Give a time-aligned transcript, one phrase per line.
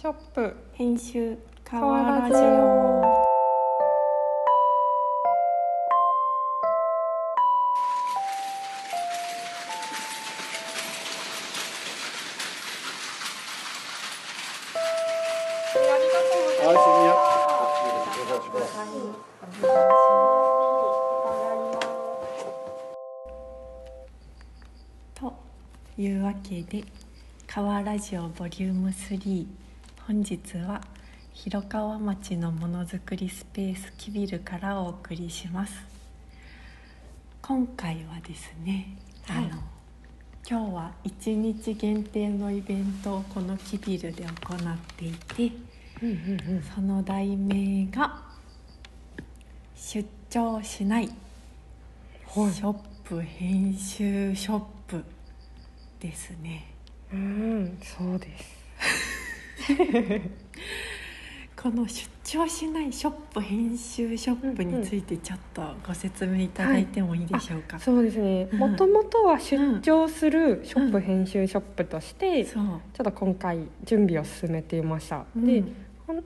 [0.00, 0.56] ショップ。
[0.72, 2.38] 編集かかわわラジオ
[25.14, 25.34] と
[25.98, 26.84] いうわけで
[27.46, 29.69] 「かわラジオボリューム3
[30.10, 30.80] 本日は
[31.32, 35.72] 広川町のものづくりスペースキビルからお送りします。
[37.40, 38.96] 今回はですね、
[39.28, 39.44] はい。
[39.44, 39.62] あの
[40.44, 45.52] 今日は1日限定のイベントをこのキビルで行っていて
[46.02, 46.62] うんうんうん。
[46.74, 48.20] その題名が
[49.78, 51.08] 「出張しない
[52.26, 52.52] はい。
[52.52, 55.04] ショップ編集ショップ」
[56.00, 56.66] ですね。
[57.12, 58.59] うんそうです
[61.60, 68.48] この出張しないショップ編集ショップについてちょっとご説明いただいてもいいでしょうか、そうですね。
[68.50, 68.58] うん。
[68.58, 75.46] もともとは出張するショップ編集ショップとして、ちょっと今回準備を進めていました、うん。
[75.46, 75.62] で、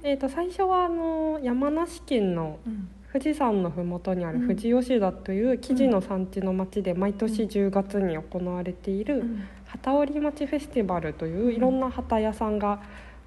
[0.05, 2.89] えー、と最初はあの山梨県のうん。
[3.13, 4.49] 富士山の麓にあるうん。
[4.49, 9.45] 富士吉田という生地の産地の町で毎年10月に行われているうん。
[9.67, 12.81] 旗織町フェスティバルといういろんな旗屋さんが、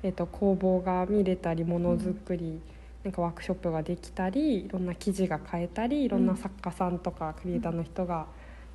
[0.08, 2.62] えー、と工房が見れたりものづくり、
[3.04, 8.26] なんかワークショップができたりいろんな生地が買えたりいろんな作家さんとかクリエイターの人が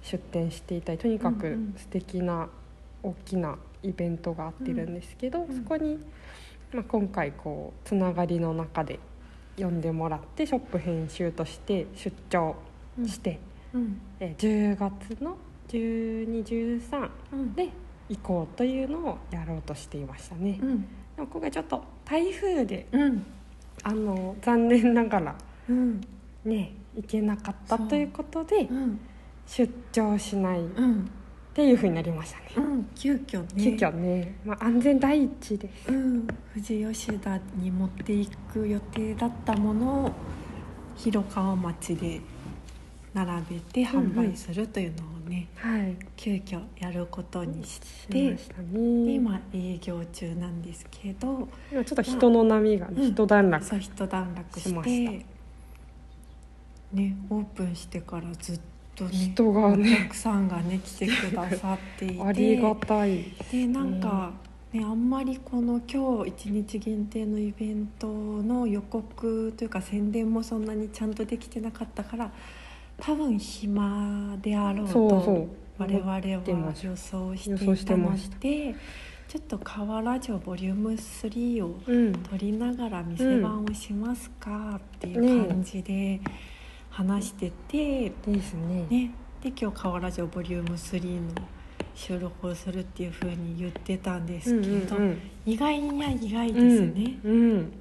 [0.02, 1.74] 出展していたりとにかくうんうん。
[1.76, 2.48] 素敵な
[3.02, 5.98] 大きなイベントがあってるんですけど、うんそこに、
[6.72, 8.98] まあ、今回こうつながりの中で
[9.58, 12.56] 呼んでもらってショップ編集として出張
[13.06, 13.38] して、
[13.74, 14.00] うん。
[14.20, 15.36] えー10月の
[15.68, 17.54] 1213うん。
[17.54, 17.68] で
[18.08, 20.86] 行こうというのをやろうとしていましたね、うん
[21.16, 23.26] でも今回ちょっと台風でうん。
[23.84, 25.34] あの残念ながら
[25.68, 26.00] うん。
[26.44, 29.00] ね行けなかったということでうん。
[29.46, 31.10] 出張しないっうん。
[31.54, 32.88] ていうふうになりましたね、うん。
[32.94, 33.76] 急遽ね。
[33.78, 35.92] 急遽ね、まあ、安全第一です。
[35.92, 40.12] うん、富士吉田に持っていく予定だったものを
[40.96, 42.20] 広川町で
[43.14, 45.96] 並べて販売するというのをね、はい。
[46.16, 49.14] 急遽やることにししてましね。
[49.14, 53.08] 今営業中なんですけど今ちょっと人の波が、ねうん。
[53.08, 55.26] 一段落そう一段落して
[56.92, 58.60] ねオープンしてからずっ
[58.94, 62.22] とね人がねお客さんがね来てくださっていて。
[62.22, 64.32] ありがたいでなんか、
[64.72, 72.30] ね、あんまりこの今日一日限定のイベントの予告というか宣伝もそんなにちゃんとできてなかったから
[72.98, 75.48] 多分暇であろうと
[75.78, 76.20] 我々は
[76.82, 78.74] 予想していたので
[79.28, 86.20] ちょっと「河原城ボリューム3をうん撮りながら店番をしますかっていう感じで
[86.90, 88.86] 話してて、ですね。
[88.90, 89.10] ね、
[89.40, 91.30] で今日「河原城ボリューム3の
[91.94, 95.18] 収録をするっていうふうに言ってたんですけど、うんうんうん。
[95.46, 97.18] 意外には意外ですね。
[97.24, 97.72] うんうん。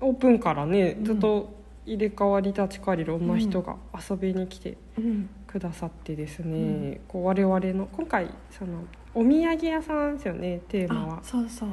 [0.00, 1.57] オープンからねうんずっと
[1.94, 5.28] 入れ替わり立ち替わりいろんな人が遊びに来てうん。
[5.46, 7.00] くださってですね、うん。
[7.08, 8.84] こう我々の今回その
[9.14, 11.20] お土産屋さんですよねテーマあは。
[11.22, 11.68] そうそう。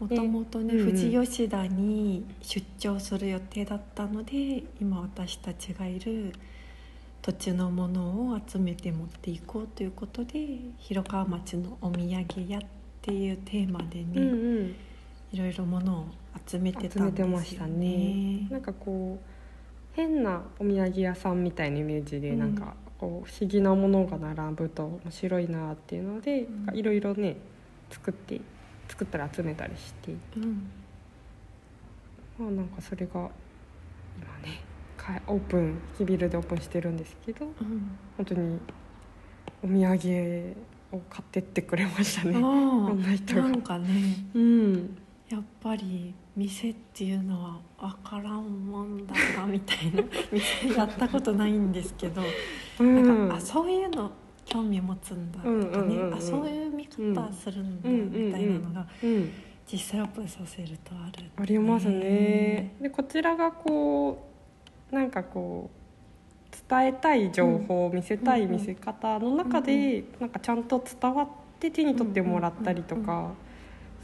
[0.00, 0.86] もともとね、うんうん。
[0.86, 6.32] 富士吉田に出張する予定だったので今私たちがいる
[7.20, 12.62] 土地のものを集めて持っていこうということで広川町のお土産屋っ
[13.02, 14.74] ていうテーマでね、うんうん
[15.32, 16.04] いろいろものを
[16.46, 18.48] 集めて集めたんですよてましたね。
[18.50, 19.24] なんかこう
[19.92, 22.38] 変なお土産屋さんみたいなイメージで、うん。
[22.38, 26.76] なんかこう不思議なものが並ぶと面白いなっていうのでうん。
[26.76, 27.36] いろいろね
[27.90, 28.40] 作って
[28.88, 30.12] 作ったら集めたりして。
[30.36, 30.70] うん。
[32.38, 33.28] まあなんかそれが今
[34.48, 34.62] ね
[34.96, 37.98] かオープン日ビルでオープンしてるんですけどうん。
[38.16, 38.58] 本当に
[39.62, 40.56] お土産
[40.92, 42.32] を買ってってくれましたね。
[42.32, 43.42] いあろんな人が。
[43.42, 43.88] なんかね。
[44.34, 44.98] うん
[45.28, 50.02] やっぱり店っていうのは分からんもんだなみたいな
[50.32, 52.22] 店やったことないんですけど、
[52.80, 53.06] うん。
[53.06, 54.10] なんかあそういうの
[54.46, 58.10] 興味持つんだとかね、うんうんあそういう見方するんだうん。
[58.10, 59.30] みたいなのがうん
[59.70, 62.74] 実際オープンさせるとある、ありますね。
[62.80, 64.26] でこちらがこ
[64.90, 65.78] うなんかこう
[66.70, 71.28] 伝えたい情報を見せたい見せ方の中で、なんかちゃんと伝わっ
[71.60, 73.32] て手に取ってもらったりとか、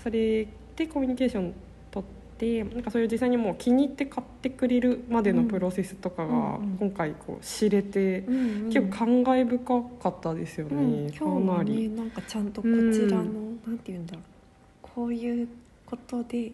[0.03, 1.55] それでコミュニケーション
[1.91, 6.76] 取ってなんかそういう実際にもう気に入って買ってくれるまでのプロセスとかがうんうん。
[6.79, 8.73] 今回こう知れて、うんうん。
[8.73, 10.76] 結構感慨深かったですよね。
[10.76, 11.88] うん、今日かなはねり。
[11.91, 12.75] なんかちゃんとこち
[13.11, 13.25] らの、
[13.67, 14.23] なんて言うんだろう。
[14.82, 15.49] こういう
[15.87, 16.53] ことで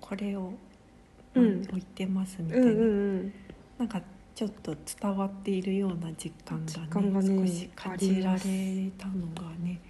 [0.00, 0.52] これを、
[1.34, 1.62] うん。
[1.62, 2.84] 置いてますみたいな、うんうんう
[3.22, 3.32] ん。
[3.78, 4.02] なんか
[4.34, 8.40] ちょっと伝わっているような実感がねね少し感じられ
[8.98, 9.80] たのがね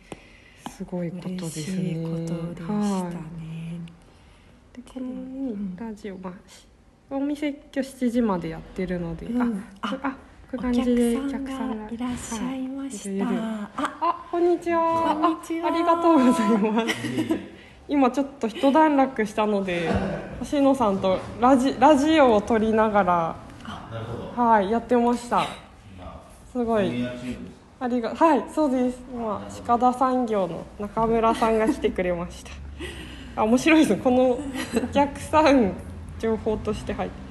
[0.70, 3.14] すごいことで嬉すしいねことでしたはい。
[3.14, 3.53] ね。
[4.84, 6.66] でこのうんラジオ、まあ、し
[7.10, 9.64] お店今日7時までやってるので、うん。
[9.82, 10.16] あああこ
[10.52, 13.24] ういうお感じで客さんがいらっしゃいました。
[13.24, 13.42] はいいるいる。
[13.42, 14.28] あ、あ。
[14.30, 15.16] こんにちは。
[15.20, 15.68] こんにちは。
[15.68, 16.96] あありがとうございます。
[17.86, 19.90] 今ちょっと一段落したので
[20.40, 23.36] 星野さんとラジラジオを撮りながら。
[24.36, 25.46] はいやってました。
[26.50, 27.06] すごい。
[27.80, 28.98] ありがはいそうです。
[29.12, 32.50] 今鹿田産業の中村さんが来てくれました
[33.36, 34.40] あ面白いですこのお
[34.92, 35.72] 客さん
[36.18, 37.24] 情報として入って。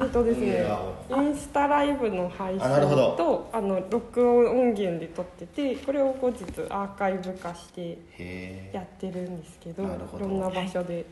[0.00, 0.66] えっとですね
[1.10, 7.98] インスタライブの配信とあの録音音源で撮っててこれを後日アーカイブ化して。
[8.72, 9.86] やってるんですけどい
[10.18, 11.04] ろんな場所で、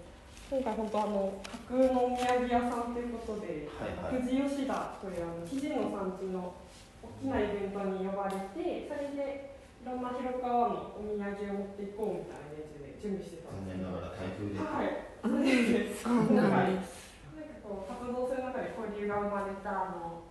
[0.51, 1.33] 今回本当あの
[1.69, 4.23] 架空のお土産屋さんということで、はいはい。
[4.23, 6.55] 富士吉田というあの生地の産地の
[7.03, 14.59] 大きなイベントに呼ばれてそれでいろんな広川のお土産を持っていこうみたいなやつで準備してたんですけど残念ながら台風で。
[14.59, 15.09] はい、
[15.95, 17.15] そうなんです。
[17.35, 20.29] なんかこう活動する中で交流が生まれたあの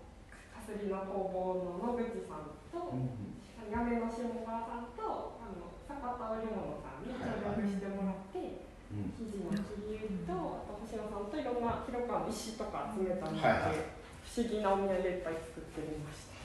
[0.51, 9.11] かすりの工房の野口さんと、八女の下川さんとあの坂田織物さんに協力してもらって、うん。
[9.15, 13.97] 生地の切り絵とあと星野さんといろんな広川の石とか集めたので、はいはい
[14.27, 16.35] 不思議なお土産いっぱい作ってみました。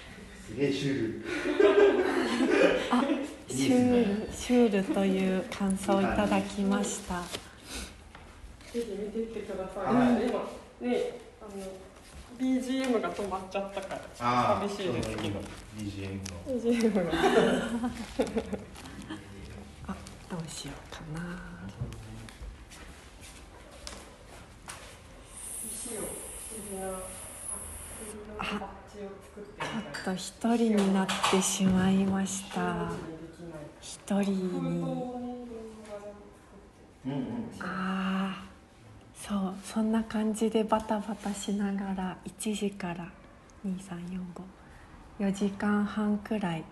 [0.46, 1.24] すげえシュール。
[2.92, 3.02] あ、
[3.48, 7.20] シュールシュールという感想をいただきました。
[7.22, 7.26] ぜ
[8.72, 9.94] ひ見ていってください。
[9.94, 11.62] はい今ねあの
[12.38, 14.00] BGM が止まっちゃったから。
[14.14, 15.40] 寂しいですけど。
[15.76, 16.60] BGM の。
[16.60, 17.00] BGM が。
[19.88, 19.96] あ、
[20.30, 21.56] どうしようかな
[28.38, 32.60] あちょっと一人になってしまいました。
[32.62, 32.92] な。
[33.80, 35.16] 一人に。
[37.60, 38.44] ああ、
[39.14, 43.10] そう、そんな感じでバタバタしながら1時から
[43.66, 44.20] 2、3、4、
[45.20, 46.64] 5、4時間半くらい。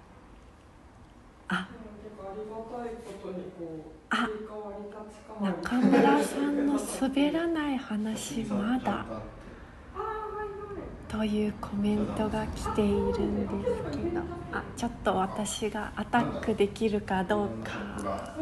[1.49, 1.69] あ、
[4.09, 4.29] あ
[5.41, 9.05] 中村さんの滑らない話まだ
[11.17, 14.21] というコメントが来ているんですけど。
[14.53, 18.35] あちょっと私がアタックできるかどうか。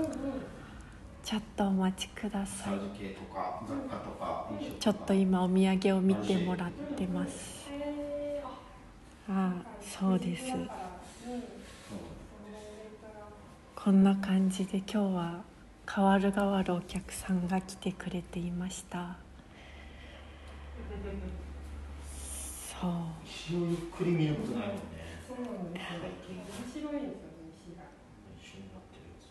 [1.22, 2.78] ちょっとお待ちください。
[4.80, 7.68] ちょっと今お土産を見てもらってます。
[9.28, 9.52] あ
[9.82, 10.54] そうです。
[13.76, 15.42] こんな感じで今日は
[15.94, 19.18] 変わる変わるお客さんが来てくれていました。
[22.82, 22.90] そう
[23.22, 26.02] 石をゆっくり見ることないもんねそうなんですよ。
[26.02, 27.86] 面白いんですよね、石が。
[28.34, 29.30] 一緒になってるやつ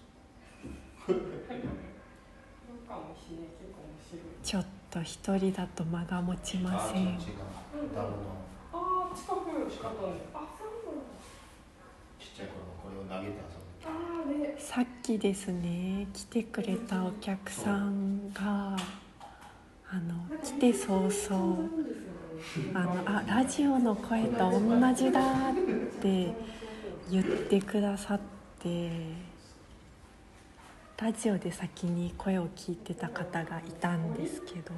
[1.03, 4.39] そうかもしれない、結構面白い。
[4.42, 7.19] ちょっと一人だと間が持ちませんあ
[8.71, 9.83] ああ、近くだったんです。
[9.83, 11.19] あ、そうなんだ。
[12.19, 13.92] ちっちゃい頃のこれを投げて遊ぶあ
[14.24, 14.56] あ、ね。
[14.57, 18.77] さっきですね来てくれたお客さんが
[19.89, 21.70] あの来て早々
[22.74, 25.21] あのあラジオの声と同じだ
[25.51, 25.53] っ
[26.01, 26.33] て
[27.10, 28.19] 言ってくださっ
[28.60, 28.91] て
[31.01, 34.71] ラジオで先に声を聞いてた方がいたんですけど、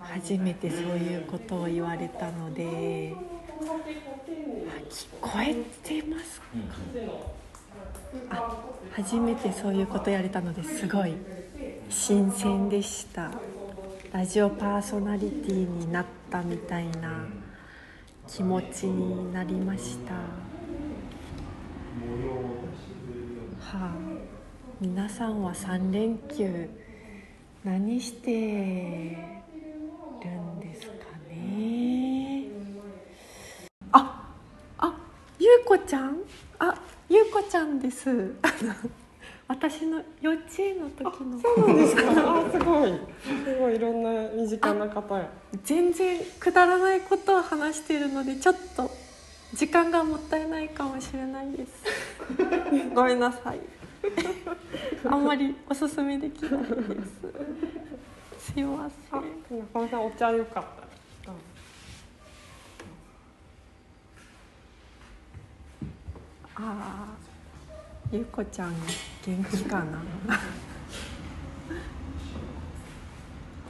[0.00, 3.14] 初めてそういうことを言われたので
[3.58, 5.54] こんだけこう丁寧に聞こえ
[5.86, 6.40] てます
[6.94, 7.34] 風の
[8.30, 11.14] 空間を作って初めてそういうことやれたのですごい
[11.88, 13.30] 新鮮でした。
[14.12, 17.26] ラジオパーソナリティになったみたいな
[18.26, 20.14] 気持ちになりました。
[20.14, 20.20] は
[23.62, 23.92] あ。
[24.80, 26.68] 皆さんは3連休
[27.62, 28.36] 何してる
[30.30, 30.92] んですか
[31.28, 32.46] ね？
[33.92, 34.32] あ
[34.78, 34.96] あ
[35.38, 36.22] ゆうこちゃん？
[36.58, 36.74] あ
[37.10, 38.34] ゆうこちゃんです。
[39.50, 42.02] 私の幼稚園の時のそうなんですか。
[42.14, 42.92] あ、すごい。
[43.44, 45.28] すごいいろんな身近な方や。
[45.64, 48.88] 全然くだらないことを話しているのでちょっと
[49.52, 51.72] 時間がもったいないかもしれないです
[52.94, 53.58] ごめんなさい
[55.04, 56.68] あんまりおすすめできないで
[58.38, 60.64] すすいませあん、中村さんお茶よかっ
[61.24, 61.32] た。
[61.32, 61.38] うん
[66.54, 67.29] ああ
[68.12, 68.74] ゆうこちゃん
[69.24, 69.98] 元気かな？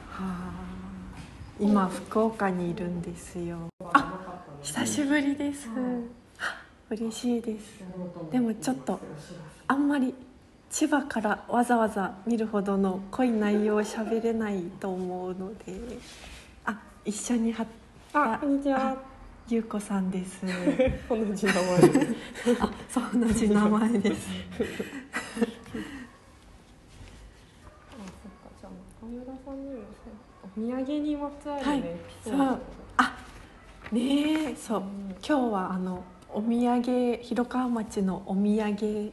[0.09, 0.51] はあ。
[1.59, 3.69] 今福岡にいるんですよ。
[3.93, 5.69] あ久しぶりです。
[6.89, 7.83] 嬉しいです。
[8.31, 8.99] でもちょっと
[9.67, 10.15] あんまり
[10.71, 15.77] 千葉からわざわざ見るほどの濃い内容を喋れないと思うので。
[16.65, 17.63] あ一緒には
[18.13, 18.89] あこんにちは。
[18.89, 19.10] あ
[19.51, 20.45] ゆうこさんです。
[21.09, 21.61] 同じ名前。
[22.61, 24.29] あそう同じ名前です。
[24.49, 25.47] あそっ
[28.39, 29.81] かじゃあ中村さんにも
[30.41, 31.83] お土産にまつわるね、はい
[32.23, 32.59] そう。
[32.95, 33.17] あ
[33.91, 34.83] ねえそう。
[35.27, 39.11] 今日はあのお土産広川町のお土産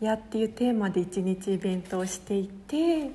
[0.00, 3.10] 屋っていうテーマで一日イベントをしていて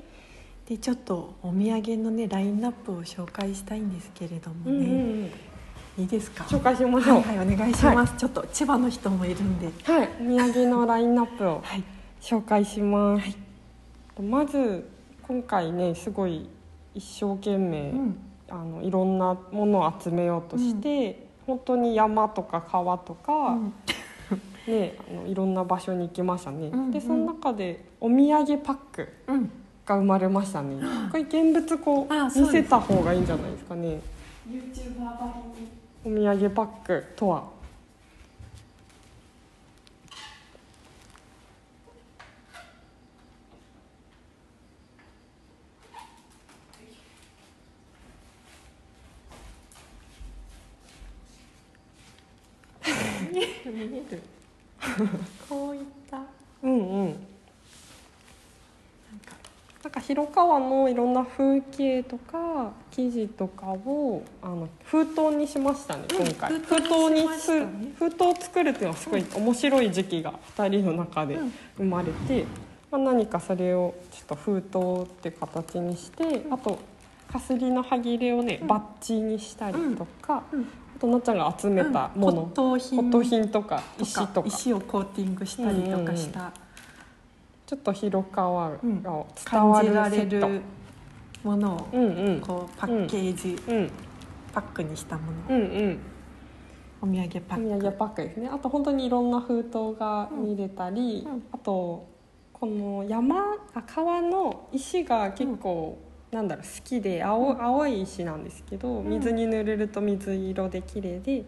[0.68, 4.94] でちょっとお土産のねラインナップを紹介したいんですけれどもうんうんね、う
[5.28, 5.51] ん
[5.98, 6.44] いいですか？
[6.46, 7.22] 紹介しましょう。
[7.22, 9.68] はい、はい、お願いします、ちょっと千葉の人もいるんで。
[9.84, 11.84] はい、お土産のラインナップをはい。
[12.22, 14.22] 紹介します、はい。
[14.22, 14.88] まず
[15.28, 16.48] 今回ねすごい
[16.94, 18.18] 一生懸命、うん。
[18.50, 23.74] あのいろんなものを集めようとして、本当に山とか川とか、うん。
[24.68, 26.92] ね、あのいろんな場所に行きましたね、うんうん。
[26.92, 29.52] でその中でお土産パックうん。
[29.86, 30.76] が生まれましたね。
[31.12, 34.00] これ現物こう見せた方がいいんじゃないですかね。
[34.48, 35.68] YouTuber ばりに
[36.04, 37.44] お土産パックとは？
[53.34, 54.22] 見える。
[55.48, 56.22] こういった。
[56.64, 57.31] うんうん
[59.84, 67.94] なんか広川のいろんな風景とか記事とかをあの封筒にしましたねうん今回、封筒にね。
[67.98, 71.54] 封筒を作るっていうのはすごい面白い時期が2人の中でうん。
[71.78, 72.46] 生まれて、
[72.92, 74.62] まあ、何かそれをちょっと封
[75.08, 76.78] 筒って形にしてあと
[77.32, 78.68] かすりの歯切れをね、うん。
[78.68, 80.62] バッジにしたりとか、うん。
[80.62, 82.98] あとなっちゃんが集めたもの、骨董品。
[82.98, 84.48] 骨董品とか石とか。
[84.48, 86.52] 石をコーティングしたりとかした、
[87.72, 89.02] ちょっと広川がうん。
[89.02, 89.14] 伝
[89.70, 90.50] わるセット。
[90.50, 90.62] る
[91.42, 92.42] ものをうんうん。
[92.42, 93.90] こうパッケージ、うん。
[94.52, 96.00] パックにしたもの、うんうん。
[97.02, 97.80] お土産パおック。
[97.80, 98.50] 土産パックですね。
[98.52, 101.32] あと本当にいろんな封筒が見れたり、うん。
[101.32, 102.10] うんあと
[102.52, 103.38] この山
[103.74, 105.98] あ川の石が結構、
[106.30, 109.10] なんだろう好きで青,、青い石なんですけどん。
[109.10, 111.46] 水に濡れると水色で綺麗で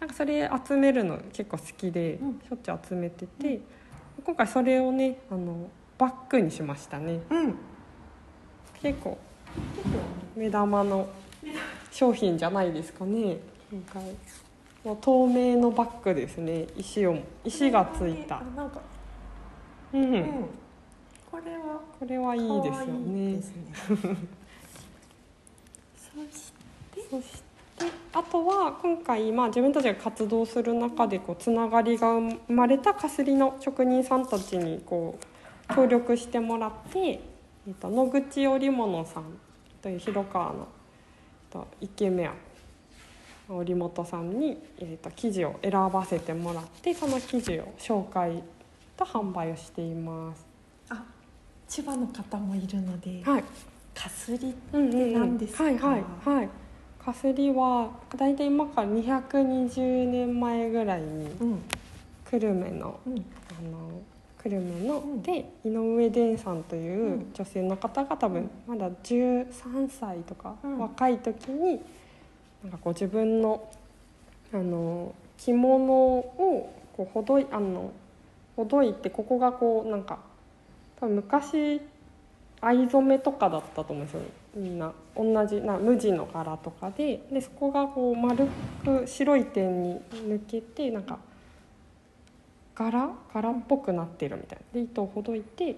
[0.00, 2.40] なんかそれ集めるの結構好きで、うん。
[2.40, 3.60] しょっちゅう集めてて、
[4.28, 7.20] 今回それをねあのバッグにしましたね。
[7.30, 7.54] うん。
[8.82, 9.16] 結構
[10.36, 11.08] 目玉の
[11.90, 13.38] 商品じゃないですかね。
[13.70, 14.02] 今回。
[14.84, 16.66] もう透明のバッグですね。
[16.76, 18.40] 石を石がついた。
[18.40, 18.82] あ、なんか、
[19.94, 20.02] うん。
[20.02, 20.24] うん、
[21.30, 21.80] これは。
[21.98, 23.40] これはいいですよね。
[27.10, 27.47] そして
[28.12, 35.18] あとは今回、まあ、自分たちが活動する中でこうつながりが生まれたかすりの職人さんたちにこ
[35.70, 37.20] う協力してもらって、え
[37.70, 39.24] っと野口織物さん
[39.82, 40.66] という広川の、えっ
[41.50, 42.30] とイケメン
[43.50, 48.42] 織本さんに、えっと生地を選ばせてもらってその生地を紹介
[48.96, 50.46] と販売をしています。
[50.90, 51.04] あ
[51.68, 53.44] 千葉の方もいるので、はい。
[53.94, 55.12] かすりうんうんうん。
[55.14, 55.64] 何ですか？
[55.64, 56.48] はいはいはい
[57.08, 57.88] かすりは
[58.18, 61.62] 大体今から220年前ぐらいにうん。
[62.30, 63.14] 久留米のうん。
[63.16, 64.02] あの
[64.42, 65.22] 久留米の、うん。
[65.22, 67.32] で井上伝さんといううん。
[67.32, 70.78] 女性の方が多分まだ13歳とか、うん。
[70.80, 71.80] 若い時に
[72.62, 73.66] なんかこう自分の
[74.52, 77.90] あの着物をこうほどいあの
[78.54, 80.18] ほどいてここがこうなんか
[81.00, 81.80] 多分昔
[82.60, 84.20] 藍染めとかだったと思うんですよ
[84.58, 88.48] みんな同じな無地の柄とかででそこがこう丸
[88.84, 91.18] く白い点に抜けてなんか
[92.74, 93.10] 柄？
[93.32, 94.64] 柄っぽくなってるみたいな。
[94.74, 95.76] で糸をほどいて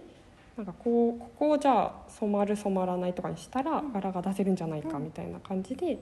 [0.56, 3.92] なんかこうここをじゃあ染まる染まらないとかにしたらうん。
[3.92, 5.98] 柄が出せるんじゃないかみたいな感じで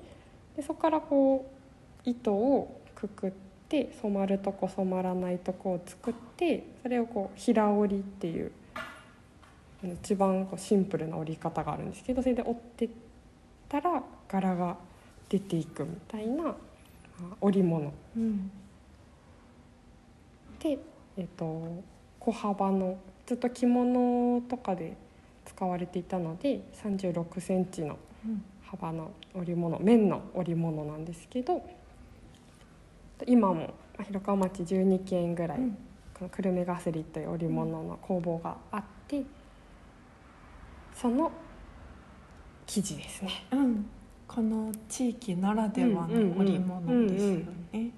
[0.57, 1.51] でそこからこ
[2.07, 3.33] う糸をくくっ
[3.69, 8.53] て染まるとこ染まらないとこを作ってそれをこう平織りっていう
[9.83, 12.91] 一番こうシンプルな織り方があるんですけどそれで織ってっ
[13.69, 14.77] たら柄が
[15.29, 16.55] 出ていくみたいなまあ
[17.41, 17.93] 織物。
[18.17, 18.51] うん
[20.61, 20.77] で、
[21.17, 21.85] えっと
[22.19, 24.97] 小幅のずっと着物とかで
[25.45, 31.65] 使われていたので3 6センチのうん幅の織物綿の織物なんですけど
[33.27, 35.79] 今もまあ広川町12軒ぐらいうん。
[36.19, 39.23] この久留米ガスリという織物の工房があって
[41.01, 41.31] その
[42.67, 43.47] 生地ですね。
[43.53, 43.87] うん、
[44.27, 47.37] この地域ならではの織物ですよ
[47.73, 47.91] ね。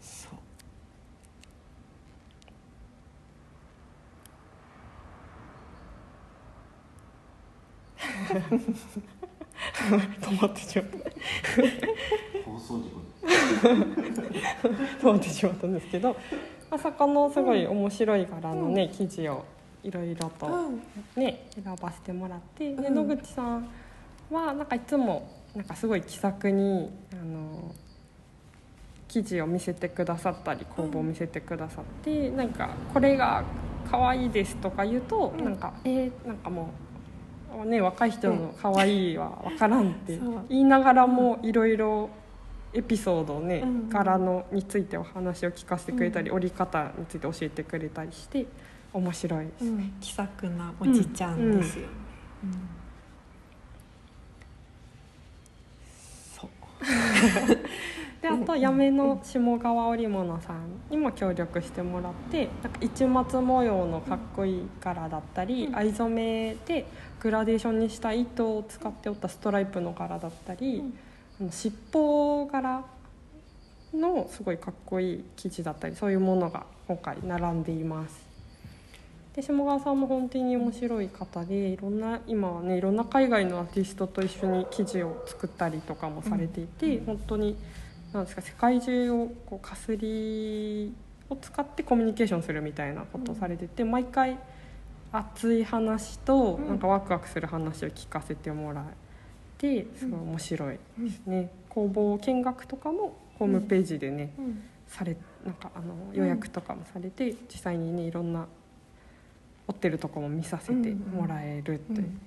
[0.00, 0.38] そう。
[10.20, 10.98] 止まってしまった
[12.44, 13.00] 放送事故
[13.68, 16.16] 止まってしまったんですけど
[16.70, 19.44] あそこのすごい面白い柄のね、生地を
[19.86, 20.82] いろいろとうん、
[21.14, 22.94] ね選ばせてもらって、でうん。
[23.08, 23.68] 野口さん
[24.30, 27.72] はなんかいつもなんかすごい気さくにあの
[29.06, 33.44] 生地を見せてくださったり工房を見せてくださって、なんかこれが
[33.88, 35.44] 可愛いですとか言うと、うん。
[35.44, 36.70] なんかえーなんかも
[37.62, 42.10] うね若い人の可愛いは分からんって言いながらもいろいろ
[42.74, 43.88] エピソードをね、うん。
[43.88, 46.36] 柄のについてお話を聞かせてくれたり、うん。
[46.36, 48.46] 折り方について教えてくれたりして
[48.96, 49.70] 面白いですね。
[49.70, 51.86] うん、気さくなおじちゃんですよ。
[52.44, 52.52] うん
[56.34, 56.50] そう。
[58.22, 66.86] であとうん八女の下川織物さんにも協力してもらってなんか市松模様のかっこいい柄だったり、うん藍染めで
[67.20, 70.82] グラデーションにした糸を使っておったストライプの柄だったり、
[71.50, 72.82] 尻尾柄
[73.92, 78.25] のすごいかっこいい生地だったりそういうものが今回並んでいます。
[79.36, 87.04] で下川さんも本当に面白い方でいろんな今はねいろんな海外のアーティストと一緒に生地を作ったりとかもされていて、うん。
[87.04, 87.54] 本当に
[88.14, 90.94] なんですか世界中をこうかすり
[91.28, 94.38] を使ってコミュニケーションするみたいなことをされてて、毎回
[95.12, 96.68] 熱い話とうん。
[96.68, 98.84] なんかワクワクする話を聞かせてもらっ
[99.58, 101.50] てすごい面白いですね。
[101.68, 104.62] 工房見学とかもホームページでね、うん。
[104.86, 105.14] され
[105.44, 108.46] なんかあの予約とかもされて、実際にねいろんな
[109.68, 112.20] 折ってるとこも見させてもらえるという、うん。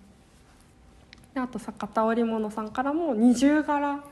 [1.33, 4.03] であと坂田織物さんからも二重柄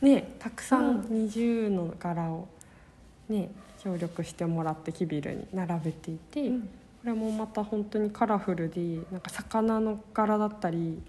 [0.00, 0.96] ねたくさうん。
[1.00, 2.48] ん二重の柄を
[3.28, 3.50] ね
[3.82, 6.60] 協力してもらってキビルに並べていて、うん。
[6.62, 6.68] こ
[7.04, 11.00] れもまた本当にカラフルでなんか魚の柄だったり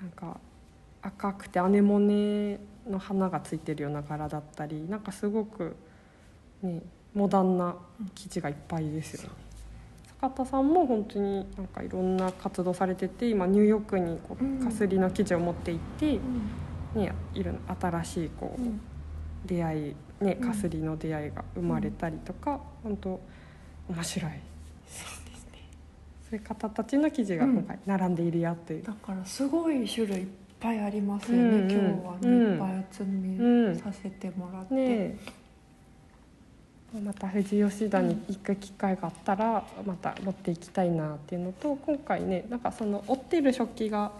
[0.00, 0.38] なんか
[1.02, 5.76] 赤くてアネモネの花がついてるような柄だったりなんかすごく
[6.62, 6.82] ね
[7.14, 7.76] モダンな
[8.14, 9.43] 生地がいっぱいですよね。
[10.24, 16.16] 坂田さんも本当になんかいろんな活動されてて今ニューヨークにこうんうかすりの生地を持って行って、
[16.94, 17.02] うん。
[17.02, 18.80] ね、いろんな新しいこう、うん。
[19.44, 20.48] 出会いねうん。
[20.48, 23.20] かすりの出会いが生まれたりとか、本当
[23.90, 24.30] 面白い。
[24.86, 25.58] そうですね。
[26.30, 30.26] そういう方たちの記事が今回並んでいるよという、だからすごい種類いっ
[30.58, 31.44] ぱいありますよね。
[31.44, 31.70] うんうん。
[31.70, 32.52] 今日はね、うん。
[32.52, 34.74] いっぱいお積みうんさせてもらって。
[34.74, 35.43] ねえ
[37.00, 44.12] また富士吉田に行く機会があったらまた持っていきたいなっていうのと今回ねなんかその折ってる食器が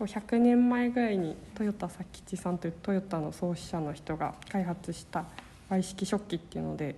[0.00, 5.24] 100年前ぐらいに豊田佐吉さんというトヨタの創始者の人が開発した
[5.68, 6.96] 和式食器っていうので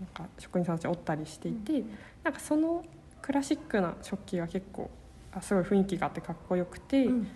[0.00, 1.82] なんか職人さんたち折ったりしていて、
[2.22, 2.84] なんかその
[3.20, 4.88] クラシックな食器が結構
[5.32, 7.06] あすごい雰囲気があってかっこよくて。
[7.06, 7.28] うん。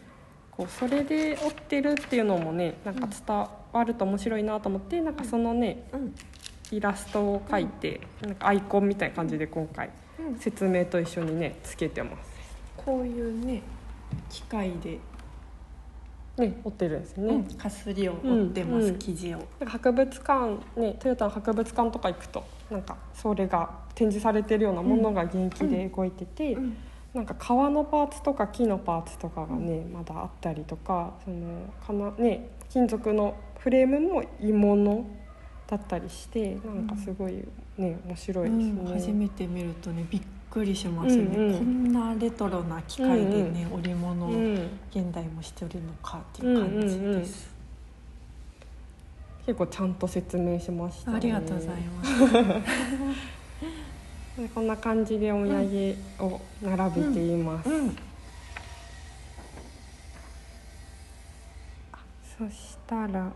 [0.53, 6.14] こうそれで折ってるっていうのもねなんか伝わると面白いなと思ってなんかそのねうん
[6.72, 10.38] イラストを描いてなんかアイコンみたいな感じで今回うん。
[10.38, 12.32] 説明と一緒にねつけてます。
[12.76, 13.62] こういうね
[14.28, 14.98] 機械で、
[16.38, 17.44] ね折ってるんですよね、うん。
[17.44, 19.38] かすりを折ってます、うん生地を。
[19.38, 26.76] なんか博物館ねトヨタの博物館とか行くとなんかそれが展示されてるようなものが現役で動いてて、うん。
[27.12, 35.04] なんか革のパーツとか木のパーツとかがね、まだあったりとかそのかな、ね、金属のフレームも鋳物
[35.72, 37.32] だったりしてなんかすごい
[37.78, 38.70] ね面白いですね。
[38.85, 41.54] うん初めて見るとねびっくりしますね、うんうん。
[41.54, 44.54] こんなレトロな機械でね、織物をうん、
[44.90, 47.54] 現代もしてるのかっていう感じです、
[49.46, 52.20] 結構ちゃんと説明しました、ね、ありがとうございます。
[54.42, 57.96] で こんな感じでお土産を並べています、うん
[62.38, 63.32] そしたらあ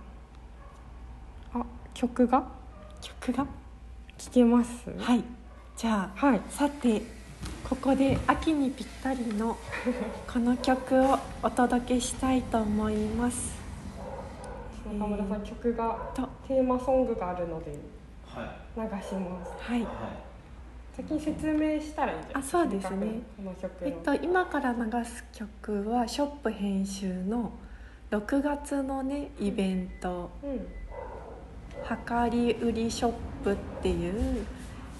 [1.97, 2.45] 曲が？
[3.01, 3.47] 曲が？
[4.19, 4.91] 聴けます？
[4.99, 5.25] はい。
[5.77, 6.41] じゃあはい。
[6.51, 7.01] さて
[7.69, 9.57] ここで秋にぴったりの
[10.31, 13.57] この曲をお届けしたいと思います。
[14.87, 17.73] 中村さん、曲がとテーマソングがあるので
[18.27, 18.81] はい。
[18.81, 19.53] 流します。
[19.59, 19.83] はい。
[19.83, 19.89] は
[20.97, 22.43] 先に説明したらいいんじゃない？
[22.43, 23.07] あそうですね。
[23.83, 27.53] えっと、今から流す曲はショップ編集の
[28.11, 30.31] 6月のねイベント。
[30.43, 30.67] うん
[31.88, 33.12] 「量り売りショッ
[33.44, 34.44] プ」っていう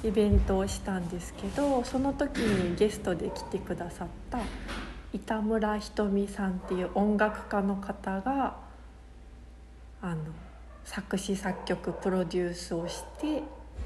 [0.05, 4.39] イベントをしたんですけどその時にゲストで来てくださった
[5.13, 8.57] 板村ひとみさんっていう音楽家の方が
[10.03, 10.17] あの
[10.85, 13.43] 作詞作曲プロデュースをして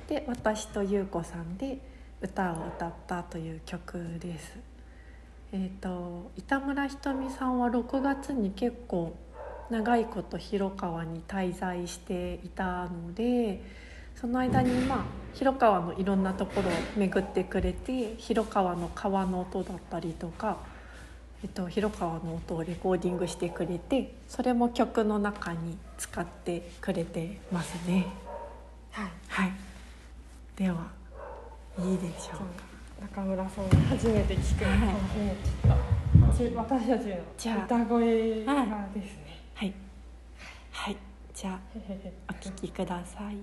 [0.09, 1.79] で私と優子さんで
[2.21, 4.59] 歌を歌ったという曲です。
[5.53, 9.17] えー、と板村ひとみさんは6月に結構
[9.71, 13.63] 長いこと広川に滞在していたので
[14.21, 15.05] その間にまあ
[15.35, 20.59] 広川のいろんなところを巡ってくれて広川の川の音だったりとか、
[21.43, 28.07] えっと、広川の音をレコーディングしてくれてそれも曲の中に使ってくれてますね。
[28.91, 29.11] はい。
[29.29, 29.53] はい、
[30.57, 30.89] では
[31.79, 32.71] いいでしょうか。
[33.01, 35.37] 中村さんが初めて聞くのかもしれない
[36.37, 37.07] ちょっと私たち
[37.49, 38.55] の歌声が
[38.95, 39.25] ですね。
[39.25, 39.30] はい、
[40.83, 40.97] はい、
[41.35, 41.61] じゃあ
[42.31, 43.37] お聞きください。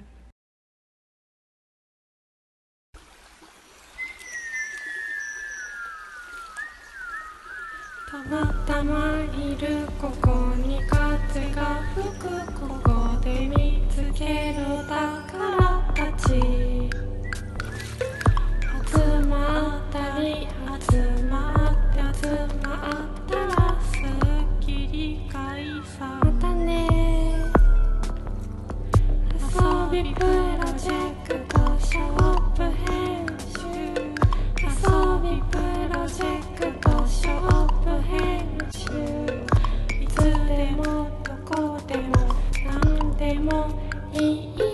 [8.09, 12.25] たまたまいるここに風が吹く
[12.59, 16.66] ここで見つける宝たち
[29.89, 30.27] びプロ
[30.77, 33.55] ジェクトショップ編集。
[34.61, 34.67] 遊
[35.21, 35.57] びプ
[35.93, 38.15] ロジェクトショップ編
[38.69, 38.79] 集。
[40.03, 40.83] いつでも
[41.23, 42.11] どこでも
[42.65, 43.79] 何でも
[44.13, 44.66] いい。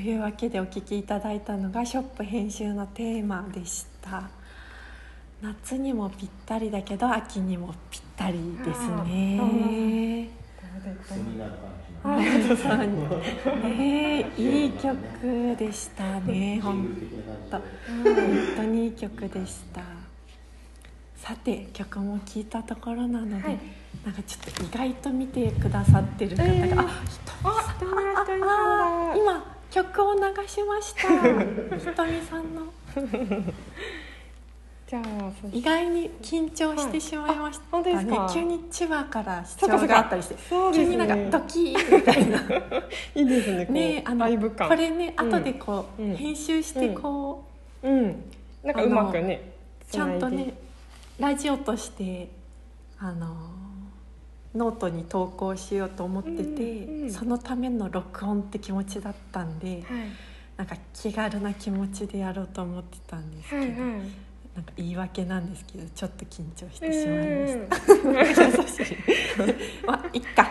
[0.00, 4.30] いうわけでお聞きいただいたのがショップ編集のテーマでした。
[5.42, 10.28] 夏にもぴったりだけど秋にもぴったりですね。
[12.02, 12.18] あ
[14.38, 16.88] いい曲でしたね本
[18.56, 18.62] 当。
[18.64, 19.82] にいい曲でした。
[21.16, 23.58] さて曲も聴いたところなので、はい。
[24.04, 26.80] なんかちょっと意外と見てくださってる方が、えー。
[26.80, 26.86] ああ、
[27.76, 28.46] 北村ひとみさんだ。
[28.46, 31.08] あ今曲を流しました
[31.78, 32.62] ひとみさんの
[34.86, 35.02] じゃあ、
[35.40, 38.30] そ意外に緊張してしまいました、はいあ本当ですか？
[38.34, 40.40] 急に千葉から出張そっかそっかがあったりしてね
[40.74, 42.38] 急になんかドキーみたいな
[43.14, 43.64] いいですね。
[43.66, 44.26] ねあの。
[44.26, 47.44] これねうん後でこう、うん編集してこ
[47.84, 48.24] う、うん。
[48.64, 49.52] なんかうまくね。
[49.88, 50.54] ちゃんとね。
[51.20, 52.28] ラジオとして
[52.98, 53.49] あの
[54.54, 59.82] ノートに投稿しようと思ってて、うんうんそのための録音って気持ちだったんで、はい。
[60.56, 63.80] なんか気軽な気持ちでやろうと思ってたんですけど、はいはい。
[64.54, 68.60] なんか言い訳なんですけどちょっと緊張してしまいました。
[68.62, 68.96] 優しい
[69.86, 70.50] まあいっか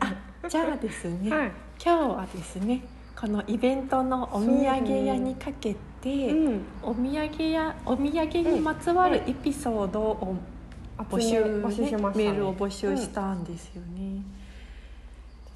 [0.00, 1.52] あじゃあですね、はい。
[1.82, 2.82] 今日はですね
[3.18, 6.60] このイベントのお土産屋にかけて、うん。
[6.82, 10.36] お土産やお土産にまつわるエピソードを
[11.04, 14.22] 募集,、募集しましたねメールを募集したんですよね。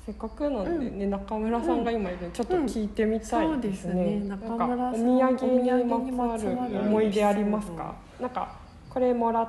[0.07, 4.21] せっかくなんでね、中村さんが今いるちょっと聞いてみたいですね。
[4.23, 7.95] うんなんかそうですね中村さんお土産にまつわまつわるる思い出ありますか？
[8.21, 8.57] なんか
[8.89, 9.49] これもらっ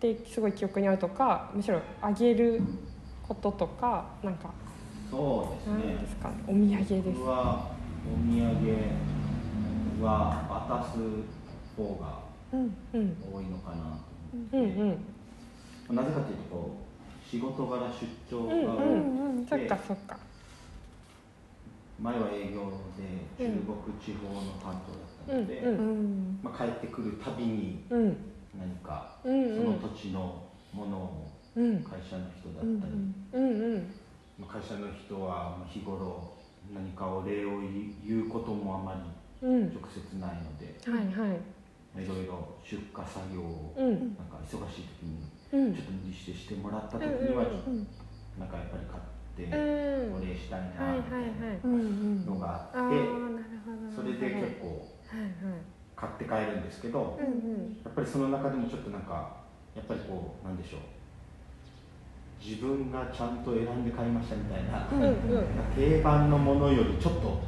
[0.00, 2.62] てすごい記憶にあるとか、むしろあげる
[3.28, 4.50] こととかなんか
[5.10, 6.34] そうですね何ですかね？
[6.46, 7.18] お土産です。
[7.18, 7.70] 僕は
[8.06, 10.98] お土産は渡す
[11.76, 12.18] 方が
[12.52, 16.76] うんうん多いのかなとうん思って、うんなぜかというと
[17.30, 19.46] 仕事柄出張がうん多くて、うんうん。
[19.46, 20.16] そっかそっか。
[22.00, 28.16] 前は営業で中国地方の担当だったので、うんうんまあ、帰ってくるたびにうん
[28.58, 30.42] 何かそうんうんの土地の
[30.72, 32.92] ものをうん会社の人だうんったり、
[33.34, 33.94] うんうん
[34.40, 36.32] まあ会社の人はまあ日頃
[36.74, 37.60] 何かお礼を
[38.04, 38.94] 言うこともあま
[39.42, 39.60] りうん。
[39.74, 41.38] 直接ないので、はいはい。
[41.94, 47.44] まあいろいろ出荷作業をうんなんか忙しい時にうんちょっと無理してしてもらった時には
[48.38, 49.02] なんかやっぱり買っ
[49.36, 50.14] てうん。
[50.16, 51.60] お礼したいはいなみいいはい。
[51.64, 52.96] うのがあって。
[53.94, 55.32] それで結構はいはい。
[55.96, 57.18] 買って帰るんですけど。
[57.84, 59.36] やっぱりその中でもちょっとなんか
[59.74, 60.80] やっぱりこうなんでしょう
[62.42, 64.86] 自分がちゃんと選んで買いましたみたいな。
[65.76, 67.42] 定番のものよりちょっとも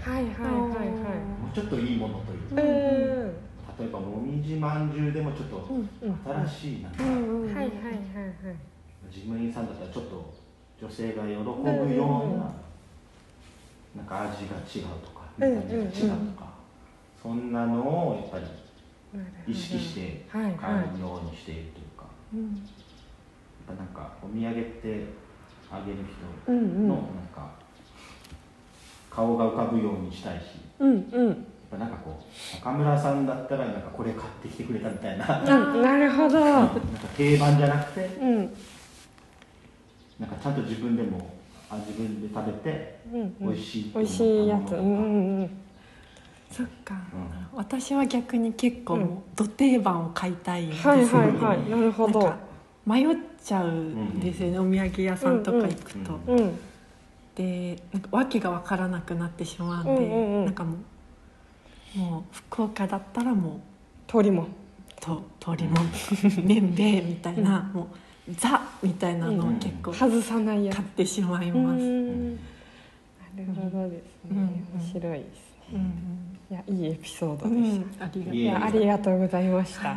[0.00, 2.64] はいはいはうちょっといいものといういはい。
[2.64, 3.34] うん。
[3.78, 6.46] 例えばもみじまんじゅうでもちょっとうんうん。
[6.46, 7.46] 新しいなんか、うんうんうん。
[7.46, 8.56] はいはいはいはい
[9.10, 10.34] 事務員さんだったらちょっと
[10.80, 12.54] 女性が喜ぶような、
[13.96, 15.90] なんか味が違うとか見た目が違う
[16.32, 16.48] とか、
[17.22, 18.48] そんなのをやっぱ
[19.46, 22.68] り意識して買うようにしているというか、うん
[23.66, 25.06] やっぱなんかお土産って
[25.70, 25.98] あげる
[26.46, 26.88] 人のうん。
[26.88, 26.98] なん
[27.34, 27.50] か
[29.10, 30.44] 顔が浮かぶようにしたいし
[30.80, 35.40] うんうんぱなんかこう中村さんだったらなんかこれ買ってきてくれたみたいな。
[35.40, 36.40] うんなるほど。
[36.40, 36.80] なんか
[37.16, 38.36] 定番じゃなくてうん。
[40.18, 41.34] なんかちゃんと自分でも
[41.70, 44.72] あ自分で食べてうん美味しい美味しいやつ。
[44.72, 45.50] うんうんうん。
[46.50, 46.98] そっか、う
[47.56, 49.00] 私は逆に結構うん。
[49.00, 51.70] もうど定番を買いたいんですよ、はいはいはい。
[51.70, 52.32] なるほど。
[52.86, 56.58] 迷っちゃうんですよね、お土産屋さんとか行くと、うんうん
[57.34, 60.44] でなんか訳が分からなくなってしまうんで、うんうんうん。
[60.44, 60.76] なんかもう
[61.96, 63.60] もう福岡だったらもう
[64.10, 64.46] 通りも。
[65.00, 65.90] と通りもん
[66.46, 67.88] 麺べみたいな、も
[68.26, 70.78] うザみたいなのを結構買外さないやつ。
[70.78, 72.36] ってしまいます、うん。
[72.36, 72.38] な
[73.36, 74.30] るほどですね。
[74.30, 74.38] うん。
[74.38, 74.44] うん。
[74.80, 75.36] 面白いです
[75.72, 75.74] ね。
[75.74, 77.62] うんいやいいエピソードうん。
[77.62, 78.32] でしありがとう。
[78.32, 79.96] たいやありがとうございました。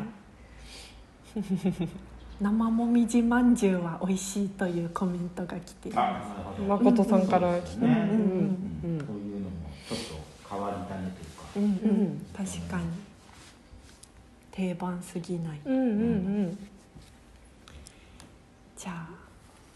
[2.42, 6.92] 生もみじまんじゅうは美味しいというコメントが来ていあなまるほど。
[6.92, 8.00] 誠さんからそうですねうんうん。
[8.02, 9.56] うんそういうのも
[9.88, 11.27] ちょっと変わり種という
[11.58, 11.70] うんうん。
[11.70, 12.26] うん。
[12.36, 12.84] 確かに。
[14.52, 15.60] 定番すぎない。
[15.66, 15.86] うんうんう
[16.50, 16.58] ん。
[18.76, 19.10] じゃあ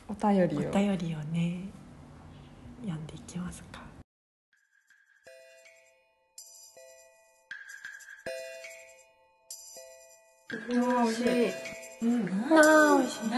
[0.08, 0.70] お便りを。
[0.70, 1.60] お便りをね
[2.82, 3.82] 読んでいきますか。
[10.70, 11.52] 美味しい
[12.02, 12.26] うん。
[12.26, 13.30] なあ美味しい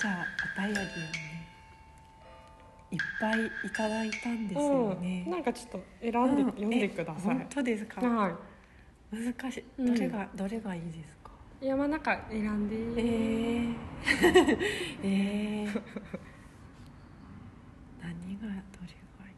[0.00, 0.26] じゃあ
[0.60, 0.84] お便りを
[3.20, 5.32] ぱいいただいたんですよね、うん。
[5.32, 6.50] なんかちょっと選んでうん。
[6.50, 7.36] 読んでください。
[7.36, 8.00] え本当ですか？
[8.00, 8.38] は
[9.10, 9.64] 難しい。
[9.78, 9.94] うん。
[9.94, 11.30] どれが、どれがいいですか？
[11.60, 13.76] いいやまあなんか選んでえー、
[15.02, 15.82] えー、
[18.00, 18.54] 何がどれ
[19.18, 19.34] がいい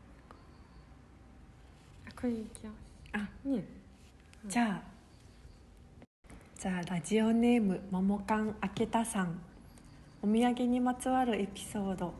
[2.15, 2.77] これいきます。
[3.13, 3.65] あね
[4.47, 4.83] じゃあ
[6.59, 9.39] じゃあラジオネームももかんあけたさん。
[10.23, 12.13] お土産にまつわるエピソード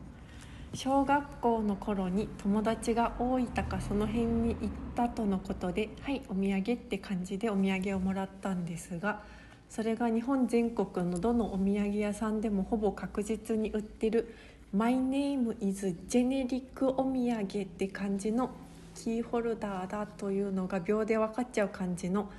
[0.73, 9.21] 小学校の頃に友達が大分かその辺に行ったとのことで「はいお土産」って感じでお土産をもらったんですが
[9.69, 14.33] それが日本全国のどのお土産屋さんでもほぼ確実に売ってる
[14.71, 18.51] 「マイネームイズジェネリックお土産」って感じの
[18.95, 22.31] キーホルダーだというのが秒で分かっちゃう感じの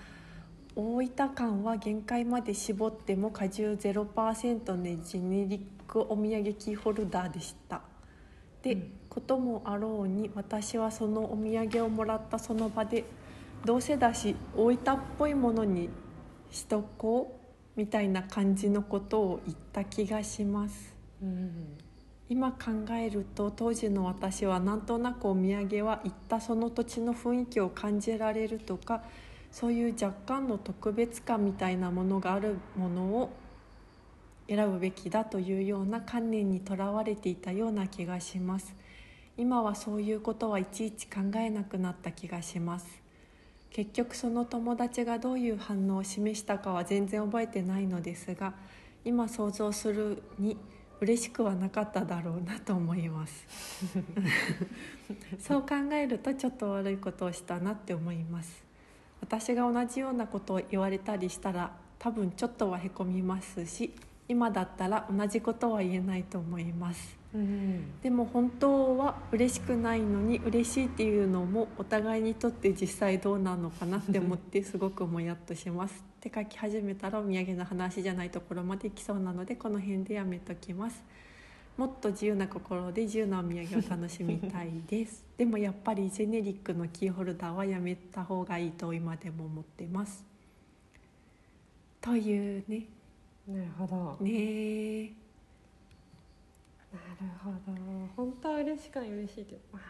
[0.74, 7.91] 大分感は限界まで絞っても果汁0%のジェネリックお土産キーホルダーでした。
[8.62, 13.04] で、うんこともあろうに私はそのお土産をもらったその場で
[13.62, 15.90] どうせだし大分っぽいものに
[16.50, 17.38] しとこ
[17.76, 20.94] うみたいな感じのことを言った気がします。
[21.22, 21.76] うん。
[22.30, 29.02] 今考えると当時の私はなんとなくお土産は行ったその土地の雰囲気を感じられるとか
[29.50, 33.30] そういう若干の特別感みたいなものがあるものを
[34.48, 38.74] 選ぶべきだというような観念にとらわれていたような気がします。
[39.36, 43.02] 今はそういうことはいちいち考えなくなった気がします。
[43.70, 48.52] 結局その友達がどういう反応を示したかは全然覚えてないのですが
[49.02, 50.58] 今想像するに
[51.00, 53.44] 嬉しくはなかっただろうなと思います。
[55.40, 58.62] そう考えるとちょっと悪いことをしたなって思います。
[59.20, 63.92] 私が同じようなことを言われたりしたら多分ちょっとはへこみますし
[64.32, 67.16] 今だったら同じことは言えないと思います。
[67.34, 68.00] うん。
[68.00, 76.04] でも本当は嬉しくないのに嬉しいっていうのもお互いにとって実際どうなのかなって思ってすごくもやっとします。
[76.16, 81.04] って書き始めたらお土産の話じゃないところまで行きそうなのでこの辺でやめときます。
[81.76, 85.24] もっと自由な心で自由なお土産を楽しみたいです。
[85.36, 90.24] でもやっぱりジェネリックのキーホルダーはやめた方がいいと今でも思ってます。
[92.00, 92.86] というね
[93.48, 94.24] なるほど。
[94.24, 94.30] ね
[95.04, 95.12] え。
[96.92, 97.56] なるほど。
[98.16, 99.80] 本当は嬉しくない嬉しいってま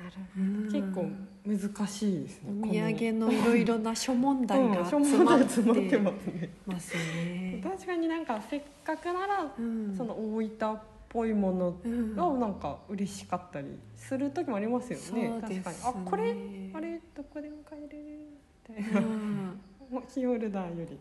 [0.00, 0.64] あなるうん。
[0.64, 1.06] 結構
[1.46, 6.50] 難しいですねお土産のいろいろな諸問題が うん詰まっててますね。
[6.66, 7.60] ますね。
[7.62, 9.94] 確かになんかせっかくなら、うん。
[9.96, 12.14] その大分っぽいものうん。
[12.16, 15.04] がなんか嬉しかったりする時もありますよね。
[15.04, 15.62] そうですね。
[15.64, 16.04] 確かに。
[16.06, 16.34] あこれ？
[16.74, 17.00] あれ？
[17.14, 17.98] どこでも買える？
[18.68, 19.60] みたいな、うん。
[20.08, 20.98] キーホルダーより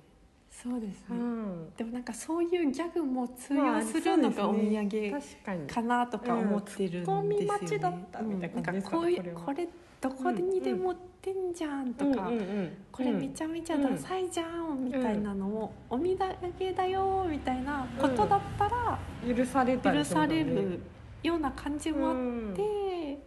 [0.61, 1.69] そうですね、うん。
[1.77, 7.29] でもなんかそういうギャグも通用するのがお土産かなとか思ってるんですよね。
[7.29, 7.37] うん。
[7.37, 8.97] ツッコミ待ちだったみたいな感じですか？
[8.97, 9.69] ねこういうこれ
[10.01, 12.71] どこにでも売ってんじゃんとか、うんうんうん。
[12.91, 20.79] これめちゃめちゃダサいじゃんみたいなのを、お土産だよみたいなことだったら許され許される
[21.23, 22.15] ような感じもあっ
[22.55, 23.19] て、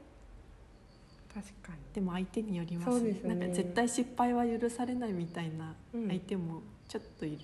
[1.33, 1.79] 確かに。
[1.95, 3.21] でも相手によりますすね。
[3.25, 6.09] なんか絶対失敗は許されないみたいなうん。
[6.09, 7.38] 相手もちょっといる。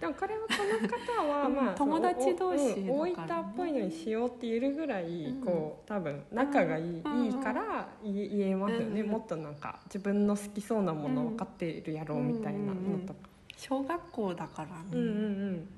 [0.00, 5.44] でもこれはこの方はうん まあ友達同士大分っぽいのにしようって言えるぐらいうん。
[5.44, 7.26] こう多分仲がいい,、うん。
[7.26, 9.08] いいから言え言えますよね、うん。
[9.10, 15.68] もっとなんか自分の好きそうなもの分かっているやろうみたいなのとか、小学校だからね、うん、うんうん。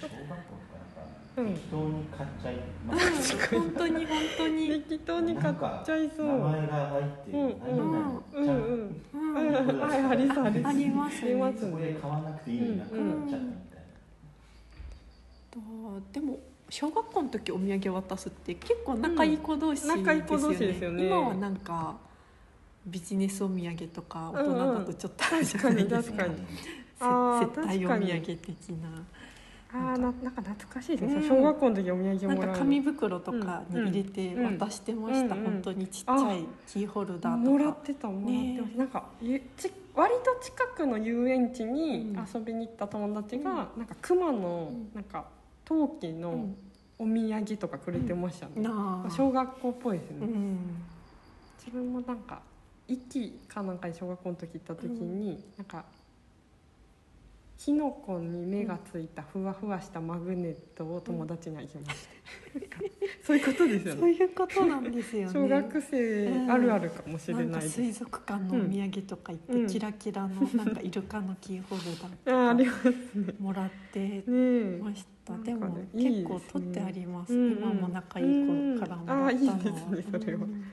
[0.00, 0.28] 小学校と
[0.72, 0.77] か
[1.46, 3.54] 適当に買っちゃいます。
[3.54, 6.26] 本当に本当に、適当に買っちゃいそう。
[6.26, 7.54] なんか名前が入ってる、うんうん。
[8.32, 8.44] ちゃん。
[8.44, 9.02] うんうん。
[9.14, 11.32] うんはいありそうありそうありますね。
[11.32, 11.98] ありますそこでね。
[12.00, 13.80] 買わなくていいのになんか買っちゃったみたい
[15.50, 16.38] な、とでも
[16.70, 20.04] 小学校の時お土産渡すって結構仲いい子同士ですよね,、うん。
[20.04, 21.06] 仲いい子同士ですよね。
[21.06, 21.96] 今はなんか
[22.86, 26.12] ビジネスお土産とか大人だとちょっとあるじゃ確かにないです
[26.98, 29.04] か,、接待お土産的な
[29.70, 31.28] あーななんか懐かしいですね、うん。
[31.28, 32.46] 小学校の時お土産もらう。
[32.46, 34.58] なんか紙袋とかに入れてうん。
[34.58, 37.50] 渡してました、うん本当にちっちゃいキーホルダーとか。
[37.52, 42.26] もらってたもらってました、なんかゆち割と近くの遊園地にうん。
[42.34, 44.90] 遊びに行った友達が、なんか熊のうん。
[44.94, 45.26] なんか
[45.64, 46.56] 陶器のうん。
[47.00, 48.66] お土産とかくれてましたね、
[49.16, 50.58] 小学校っぽいですね、うん。
[51.56, 52.40] 自分もなんか
[52.88, 55.84] 息かなんかに小学校の時行った時に、なんか
[57.58, 61.84] キノコに目がついたふわふわしたマグネットを友達にあげました、
[63.26, 65.32] そういうことですよそうねいうことなんですよね。
[65.32, 67.44] 小学生あるあるかもしれなん。
[67.46, 69.66] かないです、水族館のお土産とか行って、うん。
[69.66, 71.82] キラキラのなんかイルカのキーホル
[72.24, 72.96] ダーとか
[73.40, 74.22] もらって
[74.80, 75.88] ました、なんかでもね。
[75.94, 77.58] 結構取ってあります、うんうん。
[77.58, 80.40] 今も仲いい子からもらったのは、うんあいいですねそれは。
[80.44, 80.64] うん。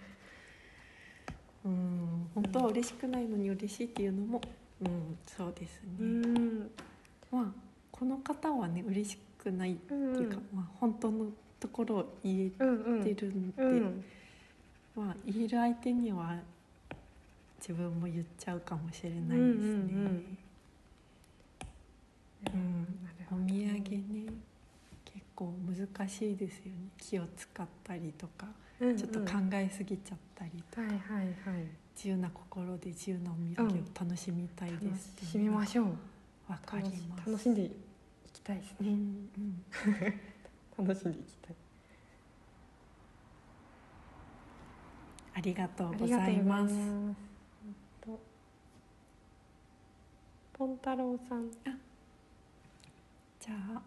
[1.65, 2.27] うん。
[2.35, 4.39] 本当は嬉しくないのに嬉しいっていうのも、
[4.81, 6.71] うん、そうですね、うん。
[7.31, 7.45] まあ
[7.91, 11.27] この方はね嬉しくないっていうか、まあ、本当の
[11.59, 14.03] ところを言うんうんえてるんで、うん
[14.95, 16.37] まあ言える相手には
[17.59, 19.37] 自分も言っちゃうかもしれないですね。
[19.37, 20.37] うんうん
[22.53, 22.87] うん。
[23.31, 23.81] お土産ね。
[23.81, 24.54] 結
[25.35, 26.71] 構難しいですよね。
[26.97, 28.47] 気を使ったりとか、
[28.79, 31.27] どちょっと考はえすぎちゃったりとか、いはいはい。
[31.95, 35.85] 自由な心で自由なお土産を楽しみたい楽ですってしみましょう。
[36.49, 36.89] わかりま
[37.23, 37.29] す。
[37.29, 37.71] 楽しんでい
[38.33, 38.81] きたいですね。
[38.81, 39.29] うん
[40.77, 40.85] うん。
[40.85, 41.55] 楽しんでいきたい。
[45.37, 46.75] ありがとうあございます。
[50.53, 51.51] ポン太郎さん。
[51.51, 53.81] じゃあ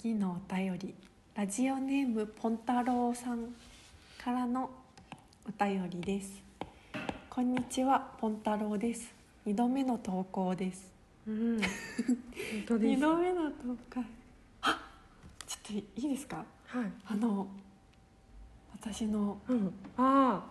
[0.00, 0.94] 次のお便り
[1.34, 3.48] ラジオネームポン太郎さん
[4.22, 4.70] からの
[5.46, 6.42] お便りです。
[7.28, 9.12] こんにちはポン太郎です。
[9.44, 10.90] 二度目の投稿です。
[11.26, 11.60] うん。
[12.68, 13.56] 本 二度目の投
[14.00, 14.04] 稿。
[14.62, 14.80] あ
[15.46, 16.44] ちょっといいですか？
[16.66, 16.92] はい。
[17.06, 17.46] あの
[18.80, 19.72] 私のうん。
[19.98, 20.42] あ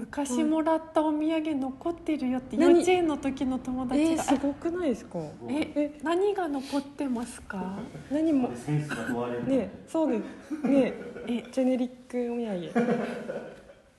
[0.00, 5.18] 昔もらったお土産残ってるよって幼何稚園の時の友あ達が、えー、すごくないですか？
[5.48, 6.00] ええ？
[6.02, 7.78] 何が残ってますか？
[8.10, 8.48] 何も？
[8.48, 9.46] これセンスが問われる。
[9.46, 10.66] ねそうです。
[10.66, 10.94] ね。
[11.28, 11.44] え。
[11.52, 12.72] ジェネリックお土産。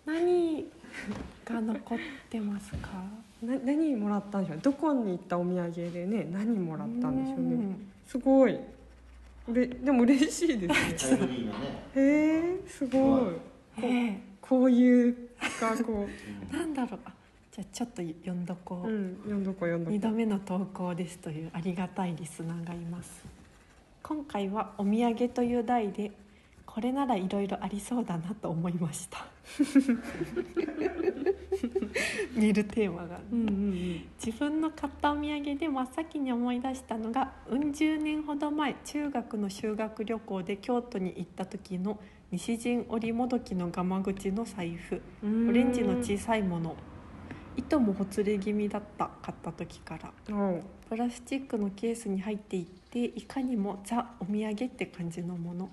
[0.05, 0.65] 何
[1.45, 1.97] が残っ
[2.29, 2.89] てますか？
[3.43, 4.59] な何もらったんでしょう？
[4.61, 7.55] どこに行ったお土産でね何もらったんでしょうね。
[7.55, 7.91] ん。
[8.07, 8.57] すごい。
[9.47, 11.17] うれでも嬉しいですね。
[11.95, 13.19] へえすご
[13.79, 13.83] い。
[13.83, 16.07] えこういうがこ
[16.51, 16.99] えなんだろう。
[17.05, 17.13] あ
[17.51, 23.25] じゃあちょっと読んどこう、う、うん、読んどこ読んどこ2度目の投稿ですというありがたいリスナーがいます。
[24.03, 26.11] 今回はお土産という題で
[26.65, 29.25] これならいろいろありそうだなと思いました。
[32.33, 33.19] 見るテーマが。
[33.31, 34.03] うんうんうん。
[34.23, 41.99] 自分の買ったお土産で真っ先に思い出したのがうん十年ほど前中学の修学旅行で京都に行った時の
[42.31, 45.01] 西陣織もどきのガマ口の財布。
[45.23, 45.49] うん。
[45.49, 46.75] オレンジの小さいもの。
[47.57, 50.13] 糸もほつれ気味だった買った時から。
[50.89, 55.69] プラスチックのケースに入っていっていかにもザお土産って感じのもの。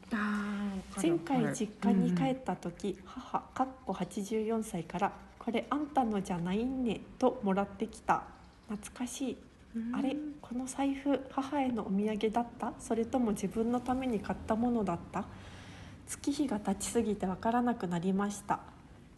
[1.01, 8.25] 前回実家に帰った時、母かっこ84歳から「これあんたのじゃないんね」ともらってきた。
[8.69, 9.37] 懐かしい。
[9.77, 9.95] うん。
[9.95, 12.73] あれこの財布母へのお土産だった？
[12.81, 15.25] それとも自分のために買ったものだった？
[16.09, 18.61] 月日が経ちすぎてわからなくなりました。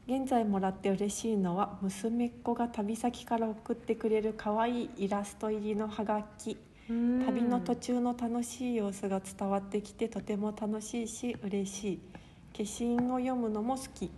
[0.09, 6.59] 現在もらって嬉しいのは娘っ子が旅先から送ってくれる可愛いイラスト入りのハガキ。
[6.88, 12.01] 旅の途中の楽しい様子が伝わってきてとても楽しいし嬉しい。
[12.53, 14.11] 消印を読むのも好き。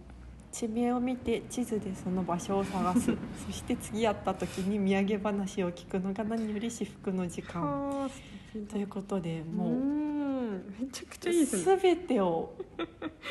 [0.50, 3.14] 地名を見て地図でその場所を探す。
[3.46, 8.10] そして次会った時に土産話を聞くのが何より至福の時間。
[8.70, 10.11] ということでうもん
[10.82, 12.54] めちゃくちゃいいですね全てを